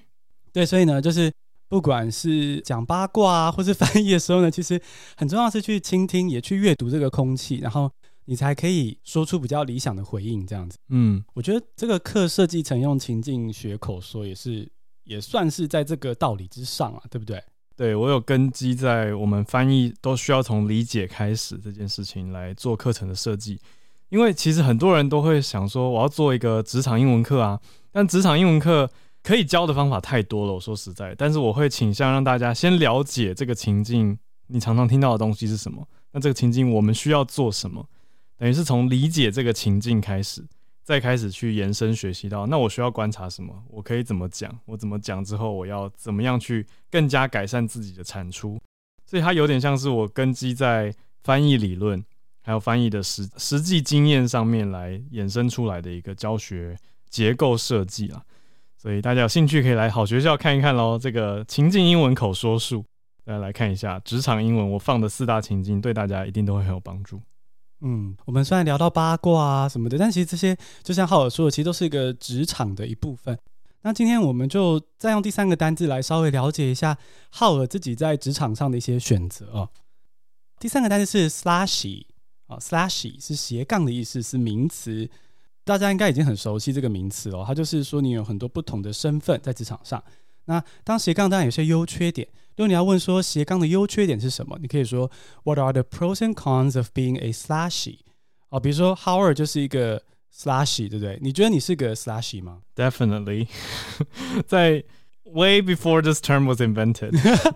[0.53, 1.33] 对，所以呢，就是
[1.67, 4.79] 不管是讲八卦啊，或是翻译的时候呢，其实
[5.17, 7.91] 很重要是去倾听，也去阅读这个空气，然后
[8.27, 14.69] 你才可以说出比较理想的回应，这样子，嗯，我觉得这个课设计成用情境学口说也是。
[15.05, 17.43] 也算是在这个道理之上啊，对不对？
[17.77, 23.61] 对，我有根基在我们翻译都需要从理解开始这件事情来做课程的设计，
[24.11, 28.89] 因为其实很多人都会想说，我要做一个职场英文课啊，但职场英文课
[29.25, 37.85] 可以教的方法太多了，我说实在，但是我会倾向让大家先了解这个情境，你常常听到的东西是什么，那这个情境我们需要做什么，
[38.39, 40.45] 等于是从理解这个情境开始。
[40.85, 43.65] 再开始去延伸学习到，那我需要观察什么？
[43.71, 44.55] 我可以怎么讲？
[44.67, 48.61] 我怎么讲之后，我要怎么样去更加改善自己的产出？
[49.07, 52.05] 所以它有点像是我根基在翻译理论
[52.43, 56.77] 还有翻译的实实际经验上面来衍生出来的一个教学
[57.09, 58.23] 结构设计啊。
[58.77, 60.99] 所以大家有兴趣可以来好学校看一看喽。
[60.99, 62.85] 这个情境英文口说术，
[63.25, 67.23] 大家来看一下职场英文，我放的四大情境对大家一定都会很有帮助。
[67.87, 73.39] 嗯，我们虽然聊到八卦啊什么的，但其实这些就像浩尔说的，其实都是一个职场的一部分。
[73.83, 76.97] 那今天我们就再用第三个单字来稍微了解一下
[77.29, 79.69] 浩尔自己在职场上的一些选择哦。
[80.59, 82.07] 第三个单字是 slashy
[82.47, 85.07] 啊，slashy 是斜杠的意思，是名词，
[85.63, 87.45] 大家应该已经很熟悉这个名词哦。
[87.47, 90.03] 它就是说你有很多不同的身份在职场上。
[90.47, 92.27] 那当斜杠当然有些优缺点。
[92.57, 95.11] 如果你要问说斜杠的优缺点是什么，你可以说
[95.45, 97.99] What are the pros and cons of being a slashy？
[98.51, 100.03] 哦，比如说 Howard 就是一个
[100.33, 101.19] slashy，对不对？
[101.21, 103.49] 你觉得你是个 slashy 吗？Definitely，
[104.47, 104.85] 在
[105.25, 107.13] way before this term was invented，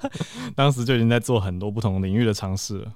[0.57, 2.95] 当时就已经在做很多不同领域的尝试了。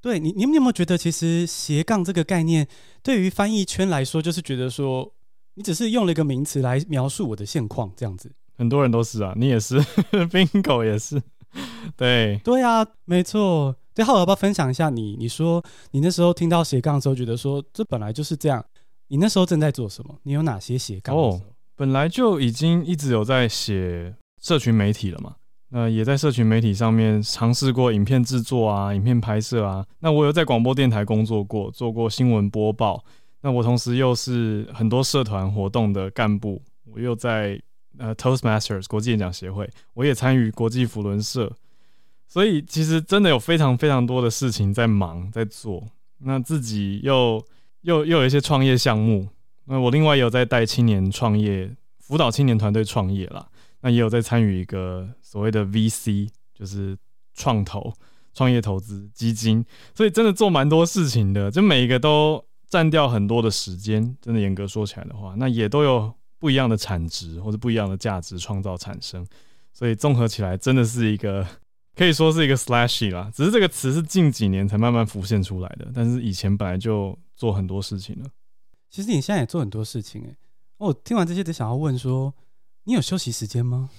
[0.00, 2.66] 对你，你们有没有觉得其实斜杠这个概念
[3.02, 5.14] 对于翻译圈来说，就是觉得说
[5.54, 8.32] 你只是用了一个名词来描述我的现况这样子？
[8.56, 9.80] 很多人都是啊，你也是，
[10.30, 11.20] Bingo 也是。
[11.96, 13.74] 对对啊，没错。
[13.94, 15.16] 最后我要不要分享一下你？
[15.16, 18.64] 你说你那时候听到斜杠的时候，觉得说这本来就是这样。
[19.06, 20.18] 你那时候正在做什么？
[20.24, 21.14] 你有哪些斜杠？
[21.14, 21.40] 哦，
[21.76, 25.36] 本来就已经一直有在写社群媒体了嘛。
[25.68, 29.86] 那也在社群媒体上面尝试过影片制作啊，影片拍摄啊。
[30.00, 33.04] 那我有在广播电台工作过，做过新闻播报。
[33.42, 36.60] 那我同时又是很多社团活动的干部，
[36.92, 37.60] 我又在。
[37.98, 41.52] 呃，Toastmasters 国际演讲协会，我也参与国际辅轮社，
[42.26, 45.86] 所以其实真的有非常非常多的事情在忙在做。
[46.18, 47.44] 那自己又
[47.82, 49.28] 又又有一些创业项目，
[49.66, 51.70] 那我另外也有在带青年创业，
[52.00, 53.46] 辅导青年团队创业啦。
[53.82, 56.96] 那也有在参与一个所谓的 VC，就是
[57.34, 57.92] 创投
[58.32, 59.64] 创业投资基金，
[59.94, 64.16] 所以真的做蛮多事情的，就每一个都占掉很多的时间。
[64.20, 66.12] 真的严格说起来的话，那也都有。
[66.38, 69.26] 不一样的产值或者不一样的价值创造产生，
[69.72, 71.46] 所以综合起来真的是一个
[71.96, 73.30] 可以说是一个 slashy 啦。
[73.34, 78.28] 只是这个词是近几年才慢慢浮现出来的，但是以前本来就做很多事情了。
[78.90, 80.36] 其实你现在也做很多事情哎、欸。
[80.78, 82.34] 我听完这些，得想要问说，
[82.84, 83.90] 你有休息时间吗？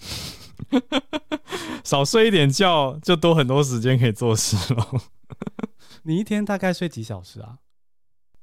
[1.84, 4.88] 少睡一点觉，就多很多时间可以做事了。
[6.04, 7.60] 你一天大概睡几小时啊？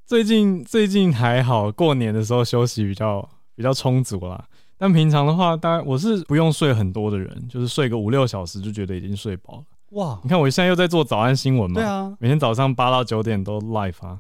[0.05, 3.29] 最近最近还好，过年的时候休息比较。
[3.55, 4.45] 比较充足啦，
[4.77, 9.65] 但平常的话，大概我是不用睡很多的人，就是睡个五六小时就觉得已经睡饱了。
[9.91, 10.19] 哇！
[10.23, 14.19] 你看我现在又在做早安新闻嘛，对啊，每天早上八到九点都 live 啊，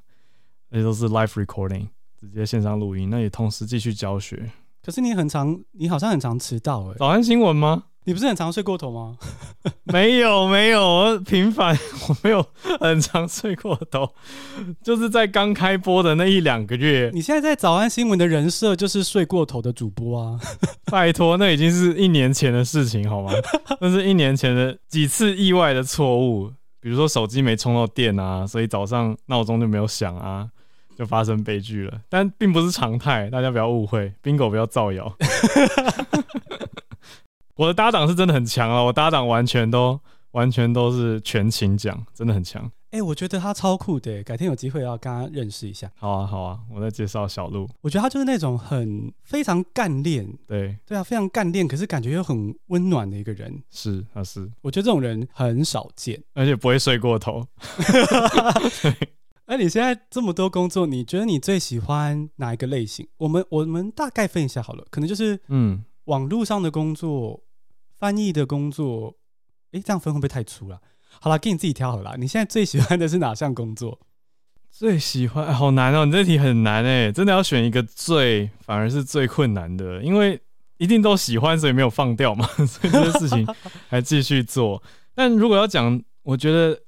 [0.70, 1.88] 而且都是 live recording，
[2.20, 4.50] 直接线上录音，那也同时继续教学。
[4.84, 6.96] 可是你很常，你好像很常迟到哎。
[6.98, 7.84] 早安新闻吗？
[8.04, 9.16] 你不是很常睡过头吗？
[9.84, 11.78] 没有没有，我平凡，
[12.08, 12.44] 我没有
[12.80, 14.08] 很常睡过头，
[14.82, 17.10] 就是在刚开播的那一两个月。
[17.14, 20.40] 你现在在早安新闻的人设就是睡过头的主播啊！
[20.86, 23.32] 拜托，那已经是一年前的事情好吗？
[23.80, 26.50] 那是一年前的几次意外的错误，
[26.80, 30.48] 比如说手机没充到电啊，所以早上闹钟就没有响啊，
[30.98, 32.00] 就发生悲剧了。
[32.08, 35.14] 但并不是常态，大家不要误会，Bingo 不要造谣。
[37.56, 38.82] 我的搭档是真的很强啊！
[38.82, 40.00] 我搭档完全都
[40.32, 42.64] 完全都是全勤奖，真的很强。
[42.90, 45.90] 哎、欸，我觉得他超酷的，改天有机会要跟他认识一下。
[45.96, 47.66] 好啊，好啊，我再介绍小鹿。
[47.80, 53.62] 我觉得他就是那种很非常干练，对对啊，非常干练，可是感觉又很温暖的一个人。
[53.70, 54.50] 是，啊是。
[54.60, 57.46] 我觉得这种人很少见，而且不会睡过头。
[59.46, 63.08] 哎，你现在这么多工作，你觉得你最喜欢哪一个类型？
[63.16, 65.82] 我们我们大概分一下好了，可能就是嗯。
[66.04, 67.44] 网络上的工作，
[67.98, 69.16] 翻译的工作，
[69.72, 70.80] 哎，这样分会不会太粗了？
[71.20, 72.16] 好了，给你自己挑好了。
[72.18, 74.00] 你现在最喜欢的是哪项工作？
[74.70, 76.04] 最喜欢，好难哦！
[76.06, 80.40] 你这题很难哎，真的要选一个最，反而是最困难的，因为
[80.78, 83.46] 一定都喜欢，所以没有放掉嘛， 所以这些事情
[83.88, 84.82] 还继续做。
[85.14, 86.80] 但如果要讲，我觉得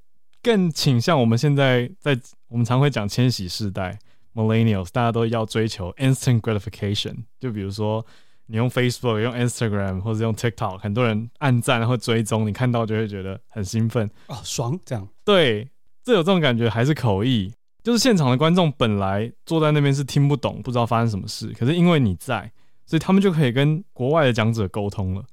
[0.42, 3.98] 更倾向我们现在在，我们常会讲千禧世代
[4.34, 8.04] （Millennials），大家都要追求 instant gratification，就比如说。
[8.46, 15.08] 你用 Facebook、用 Instagram 或者用 TikTok，很多人按赞或追踪，你看到就会觉得很兴奋哦，爽这样。
[15.24, 15.68] 对，
[16.02, 22.52] 这有这种感觉还是口译，就是现场的观众本来坐在那边是听不懂，不知道发生什么事，可是因为你在，
[22.84, 25.24] 所以他们就可以跟国外的讲者沟通了。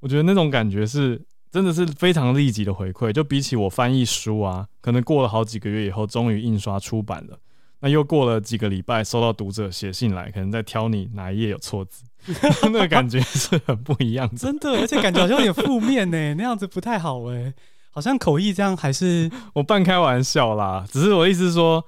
[0.00, 7.38] 我觉得那种感觉是真的是非常立即的回馈，就比起我翻译书啊，可能过了好几个月以后终于印刷出版了，
[7.80, 12.04] 那又过了几个礼拜，收到读者写信来，可能在挑你哪一页有错字，
[12.64, 14.36] 那个感觉是很不一样的。
[14.36, 17.52] 真的，而且感觉好像有点负面呢， 那样子不太好哎。
[17.90, 21.84] 好像口译这样还是 我半开玩笑啦，只是我意思是说，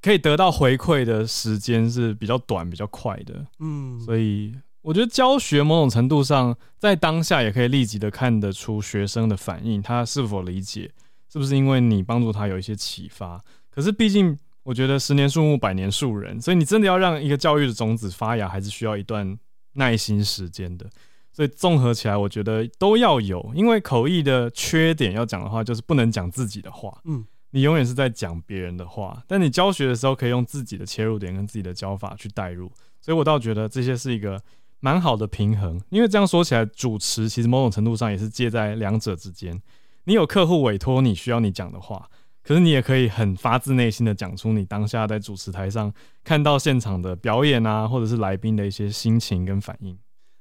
[0.00, 3.44] 可以得到回馈的时间是比较短、比较快的。
[3.58, 10.90] 嗯，所以我觉得教学某种程度上，在当下也可以立即的看得出学生的反应，他是否理解，
[11.30, 13.38] 是不是因为你帮助他有一些启发。
[13.70, 19.38] 可是毕竟，我觉得十年树木，百年树人，所以你真的要让一个教育的种子发芽，还是需要一段
[19.80, 20.86] 耐心时间的。
[21.32, 27.00] 所以综合起来，我觉得都要有，因为口译的缺点要讲的话，就是不能讲自己的话。
[27.04, 32.70] 嗯，你永远是在讲别人的话，但你教学的时候可以用自己的切入点跟自己的教法去带入。
[33.00, 34.42] 所以我倒觉得这些是一个
[34.80, 35.80] 蛮好的平衡。
[35.88, 39.60] 因为这样说起来，主持其实某种程度上也是介在两者之间。
[40.04, 42.10] 你有客户委托你需要你讲的话，
[42.42, 45.92] 可是你也可以很发自内心的讲出你当下在主持台上
[46.24, 49.98] 看到现场的表演啊，或者是来宾的一些心情跟反应。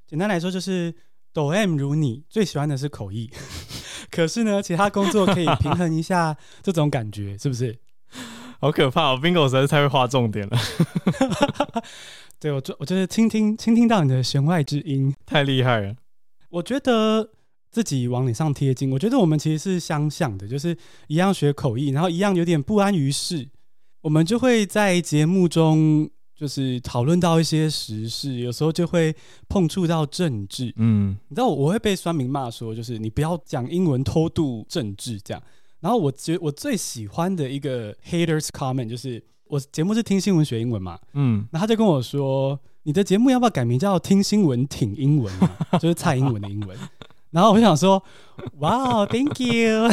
[0.07, 0.95] 简单来说，就是
[1.33, 3.29] 抖 M 如你最喜欢的是口译，
[4.09, 7.77] 可是呢，其他工作可以平衡一下这种感觉，是不是？
[8.61, 10.57] 好可怕哦！Bingo 实在是太会画重点了。
[12.39, 15.95] 对，我就我就是倾听倾听到你的弦外之音，太厉害了。
[16.49, 17.29] 我觉得
[17.71, 23.47] 自己往脸上贴金，我觉得我们其实是相像的，就是一样学口译，然后一样有点不安于室，
[24.01, 26.09] 我们就会在节目中。
[26.39, 29.13] 就是讨论到一些时事，有时候就会
[29.49, 30.73] 碰触到政治。
[30.77, 35.43] 嗯，你知道我会被酸民骂说，就是你不要讲英文偷渡政治这样。
[35.81, 45.77] 然后我觉我最喜欢的一个 haters comment 就是我节目是听新闻学英文嘛，嗯，然后他就跟我说，你的节目要不要改名叫听新闻挺英文啊？
[45.77, 46.77] 就是蔡英文的英文。
[47.31, 48.03] 然后我就想说，
[48.59, 49.89] 哇，Thank you。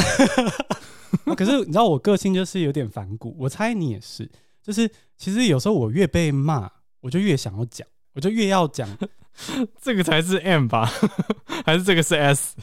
[1.35, 4.29] 可是你知道我个性就是有点反骨，我猜你也是。
[4.61, 6.69] 就是其实有时候我越被骂，
[7.01, 8.87] 我就越想要讲，我就越要讲，
[9.81, 10.91] 这个才是 M 吧？
[11.65, 12.55] 还是这个是 S？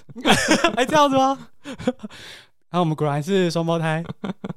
[0.77, 1.49] 还这样子吗？
[2.68, 4.05] 然后我们果然是双胞胎。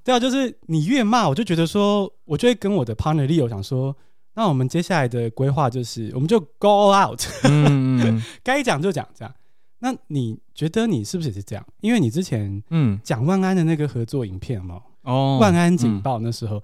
[0.04, 3.96] 对啊，就是你越骂，我就觉得说，我就会跟我的 partner Leo 讲说，
[4.34, 9.34] 那我们接下来的规划就是，我们就 go out，嗯，该讲就讲这样。
[9.80, 11.66] 那你觉得你是不是也是这样？
[11.82, 16.58] 因为你之前嗯讲万安的那个合作影片嘛，哦，万安警报那时候。
[16.58, 16.62] 嗯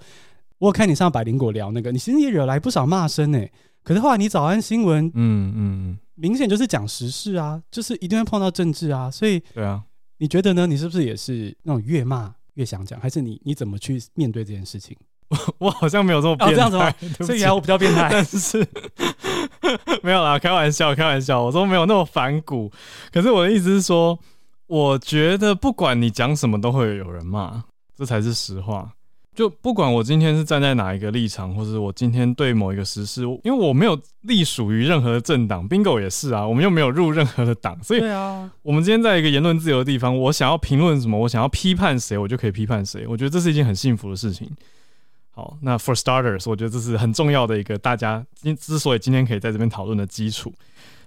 [0.59, 3.45] 我看你上百灵果聊那个，你其实也惹来不少骂声呢。
[3.84, 9.11] 可是后来你早安新闻，嗯嗯，明显就是讲时事啊，就是一定会碰到政治啊。
[9.11, 9.84] 所以，对啊，
[10.20, 10.66] 你觉得呢？
[10.66, 12.97] 你是不是也是那种越骂越想讲？
[12.97, 14.95] 还是你你怎么去面对这件事情？
[15.34, 16.93] 我 我好像没有这么变态，哦、这样子吗？
[17.25, 18.65] 所以我比较变态， 但是
[20.03, 22.71] 没有啦，开玩笑，开玩笑，我说没有那么反骨。
[23.11, 24.17] 可是我的意思是说，
[24.67, 27.63] 我觉得不管你讲什么，都会有人骂，
[27.97, 28.91] 这才是实话。
[29.36, 44.47] 就不管我今天是站在哪一个立场，或者我今天对某一个实事，因为我没有隶属于任何的政党，Bingo 也是啊，我们又没有入任何的党，所以，对啊，我们今天在一个言论自由的地方，我想要评论什么，我想要批判谁，我就可以批判谁，我觉得这是一件很幸福的事情。
[45.34, 50.53] 好，那 For starters，我觉得这是很重要的一个大家今之所以今天可以在这边讨论的基础，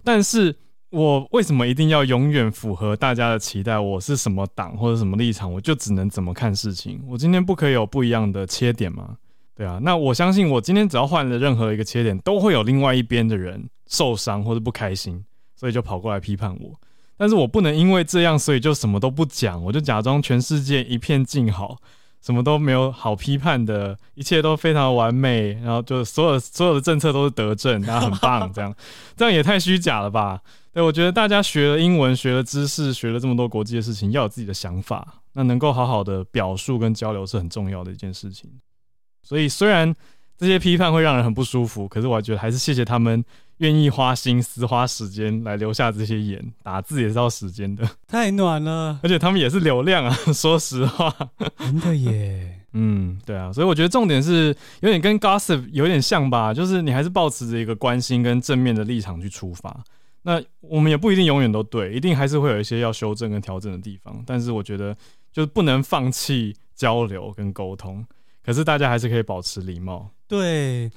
[0.04, 0.54] 但是。
[0.90, 3.76] 我为什么一定要永远符合大家的期待？
[3.76, 7.02] 我是什么党或者什么立场，我就只能怎么看事情？
[7.08, 9.16] 我今天不可以有不一样的切点吗？
[9.56, 15.22] 对啊，那我相信我今天只要换了任何一个切点，都会有另外一边的人受伤或者不开心，
[15.56, 16.72] 所以就跑过来批判我。
[17.16, 21.76] 但是我不能因为这样，所以就什么都不讲，我就假装全世界一片静好，
[22.26, 28.74] 什么都没有好批判的，一切都非常完美，然后就所有所有的政策都是德政，然后很棒，这样
[29.16, 30.40] 这样也太虚假了吧？
[30.72, 38.50] 对，我觉得大家学了英文，学了知识，学了这么多国际的事情，要有自己的想法，那能够好好的表述跟交流是很重要的一件事情。
[39.22, 39.94] 所以虽然
[40.36, 43.24] 这些批判会让人很不舒服，可是我觉得还是谢谢他们
[43.58, 47.88] 愿意花心思、花时间来留下这些言，打字也是要时间的。
[48.06, 51.14] 太暖了，而且他们也是流量啊， 说实话，
[51.58, 52.60] 真的耶。
[52.78, 59.82] 嗯，对啊，所以我觉得重点是有点跟 gossip 有点像吧，就是你还是保持着一个关心跟正面的立场去出发。
[60.22, 64.22] 那我们也不一定永远都对，一定还是会有一些要修正跟调整的地方。
[64.26, 64.94] 但是我觉得
[65.32, 68.04] 就是不能放弃交流跟沟通，
[68.44, 70.10] 可是大家还是可以保持礼貌。
[70.28, 70.90] 对，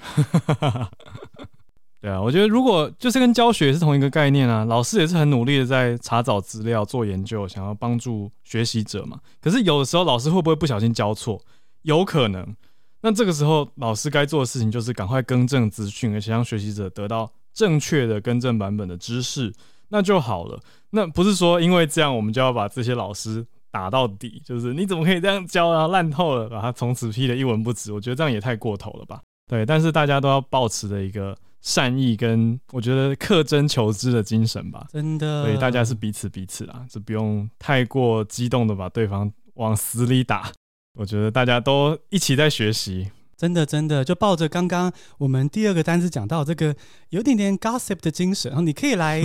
[2.01, 9.19] 对啊，我觉得如果就是跟教学也是同一个概念啊，老师也是很努力的在查找资料、做研究，想要帮助学习者嘛。
[9.41, 11.41] 可是有的时候老师会不会不小心教错？
[11.81, 12.55] 有可能。
[13.01, 17.31] 那这个时候老师该做的事情就是赶快更正资讯，而且让学习者得到。
[17.51, 19.51] 正确的更正版本的知识，
[19.89, 20.57] 那就好了。
[20.91, 27.91] 那不是说因为这样，我们就要把这些老师打到底，就是你怎么可以这样教啊，烂透了，把他从此批得一文不值。
[27.91, 29.19] 我觉得这样也太过头了吧？
[29.47, 34.87] 对，但是大家都要抱持的一个善意跟我觉得恪真求知的精神吧。
[34.91, 40.51] 真的，所以大家是彼此彼此啊，就不用太过激动的把对方往死里打。
[40.97, 43.11] 我觉得大家都一起在学习。
[43.37, 46.75] 真的，真的，就抱着刚刚我们第二个单词讲到这个
[47.11, 49.23] 有点点 gossip 的精神，然后你可以来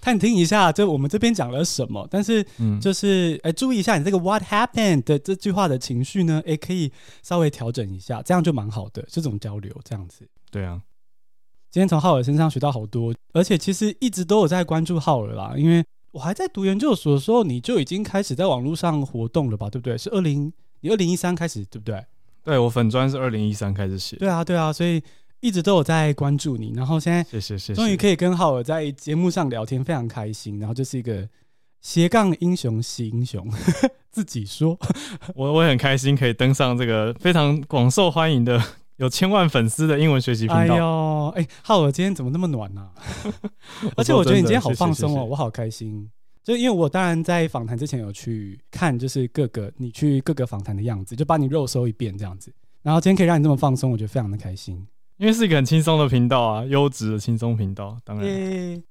[0.00, 2.08] 探听一下，就我们这边讲了什么。
[2.10, 2.42] 但是，
[2.80, 6.90] 就是哎、嗯，注意一下你这个 what happened 的这句话的情绪呢，哎，可以
[7.22, 9.04] 稍微调整一下，这样就蛮好的。
[9.06, 10.80] 这种交流这样子，对啊。
[11.72, 19.70] 今天从浩尔身上学到好多，而且其实一直都有在关注浩尔啦，因为我还在读研究所的时候，你就已经开始在网络上活动了吧？
[19.70, 19.96] 对不对？
[19.96, 20.52] 是二零
[20.82, 22.04] 你二零一三开始，对不对？
[22.44, 25.02] 对，我粉专是二零一三开始写，对啊对啊，所以
[25.40, 30.58] 一直都有在关注你，然后现在谢谢谢谢，终于可以跟浩尔在节目上聊天，非常开心。
[30.58, 31.26] 然后就是一个
[31.80, 33.50] 斜杠英雄惜英雄，
[34.12, 34.78] 自己说，
[35.34, 38.62] 我我很开心可以登上这个非常广受欢迎的
[39.02, 40.62] 有千万粉丝的英文学习频道。
[40.62, 42.90] 哎呦，哎，浩尔今天怎么那么暖呢、啊？
[43.98, 46.08] 而且我觉得你今天好放松哦，我好开心。
[46.44, 52.52] 就因为我当然在访谈之前有去看，就是各个你去各个访谈的样子，就把你肉搜一遍这样子。
[52.82, 54.86] 然后今天可以让你这么放松，我觉得非常的开心。
[55.16, 58.26] 因为是一个很轻松的频道啊，优质的轻松频道，当然。
[58.28, 58.82] Yeah.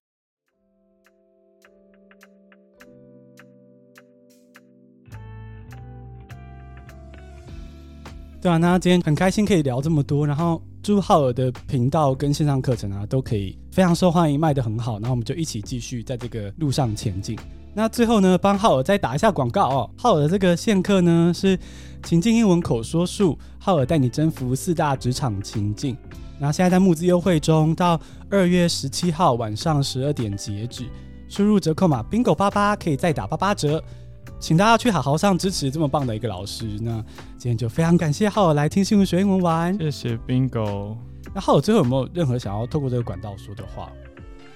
[8.42, 17.38] 对啊，那今天很开心可以聊这么多，然后祝浩尔的频道跟线上课程啊都可以非常受欢迎，卖得很好，然后我们就一起继续在这个路上前进。
[17.76, 19.90] 那最后呢，帮浩尔再打一下广告哦。
[19.96, 21.56] 浩尔的这个线课呢是
[22.02, 25.96] 情境英文口说术，浩尔带你征服四大职场情境。
[26.40, 30.86] 那现在在募资优惠中，到二月十七号晚上十二点截止，
[31.30, 33.84] 输入折扣码 bingo 八八可以再打八八折。
[34.40, 36.66] 请大家去好好上支持这么棒的一个老师。
[36.82, 37.04] 那
[37.42, 40.96] 今天就非常感谢浩尔来听新闻学英文玩，谢谢 bingo。
[41.34, 43.92] 那浩尔最后有没有任何想要透过这个管道说的话？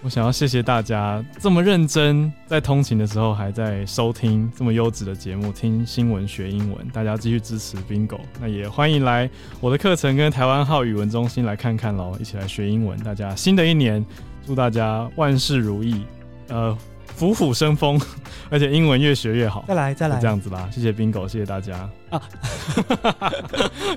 [0.04, 6.88] 我想要谢谢大家这么认真，在通勤的时候还在收听这么优质的节目，听新闻学英文。
[6.90, 9.28] 大家继续支持 Bingo，那也欢迎来
[9.60, 12.96] 我的课程跟台湾号语文中心来看看喽，一起来学英文。
[13.04, 14.06] 大家新的一年，
[14.46, 16.04] 祝大家万事如意，
[16.50, 16.78] 呃，
[17.18, 18.00] 虎虎生风，
[18.50, 19.64] 而且英文越学越好。
[19.68, 22.22] 再来再来，这样子吧，谢谢 Bingo，谢谢大家啊！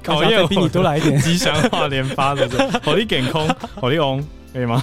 [0.03, 2.49] 考验比你多来一点， 吉祥话连发的，
[2.85, 4.83] 火力点空，火力红，可以吗？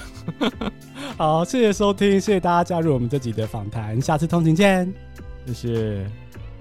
[1.18, 4.94] 好，谢谢收听，谢谢大家加入我们这集的访谈，下次通勤见，
[5.48, 6.06] 谢谢，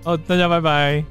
[0.05, 1.05] 哦，大家拜拜。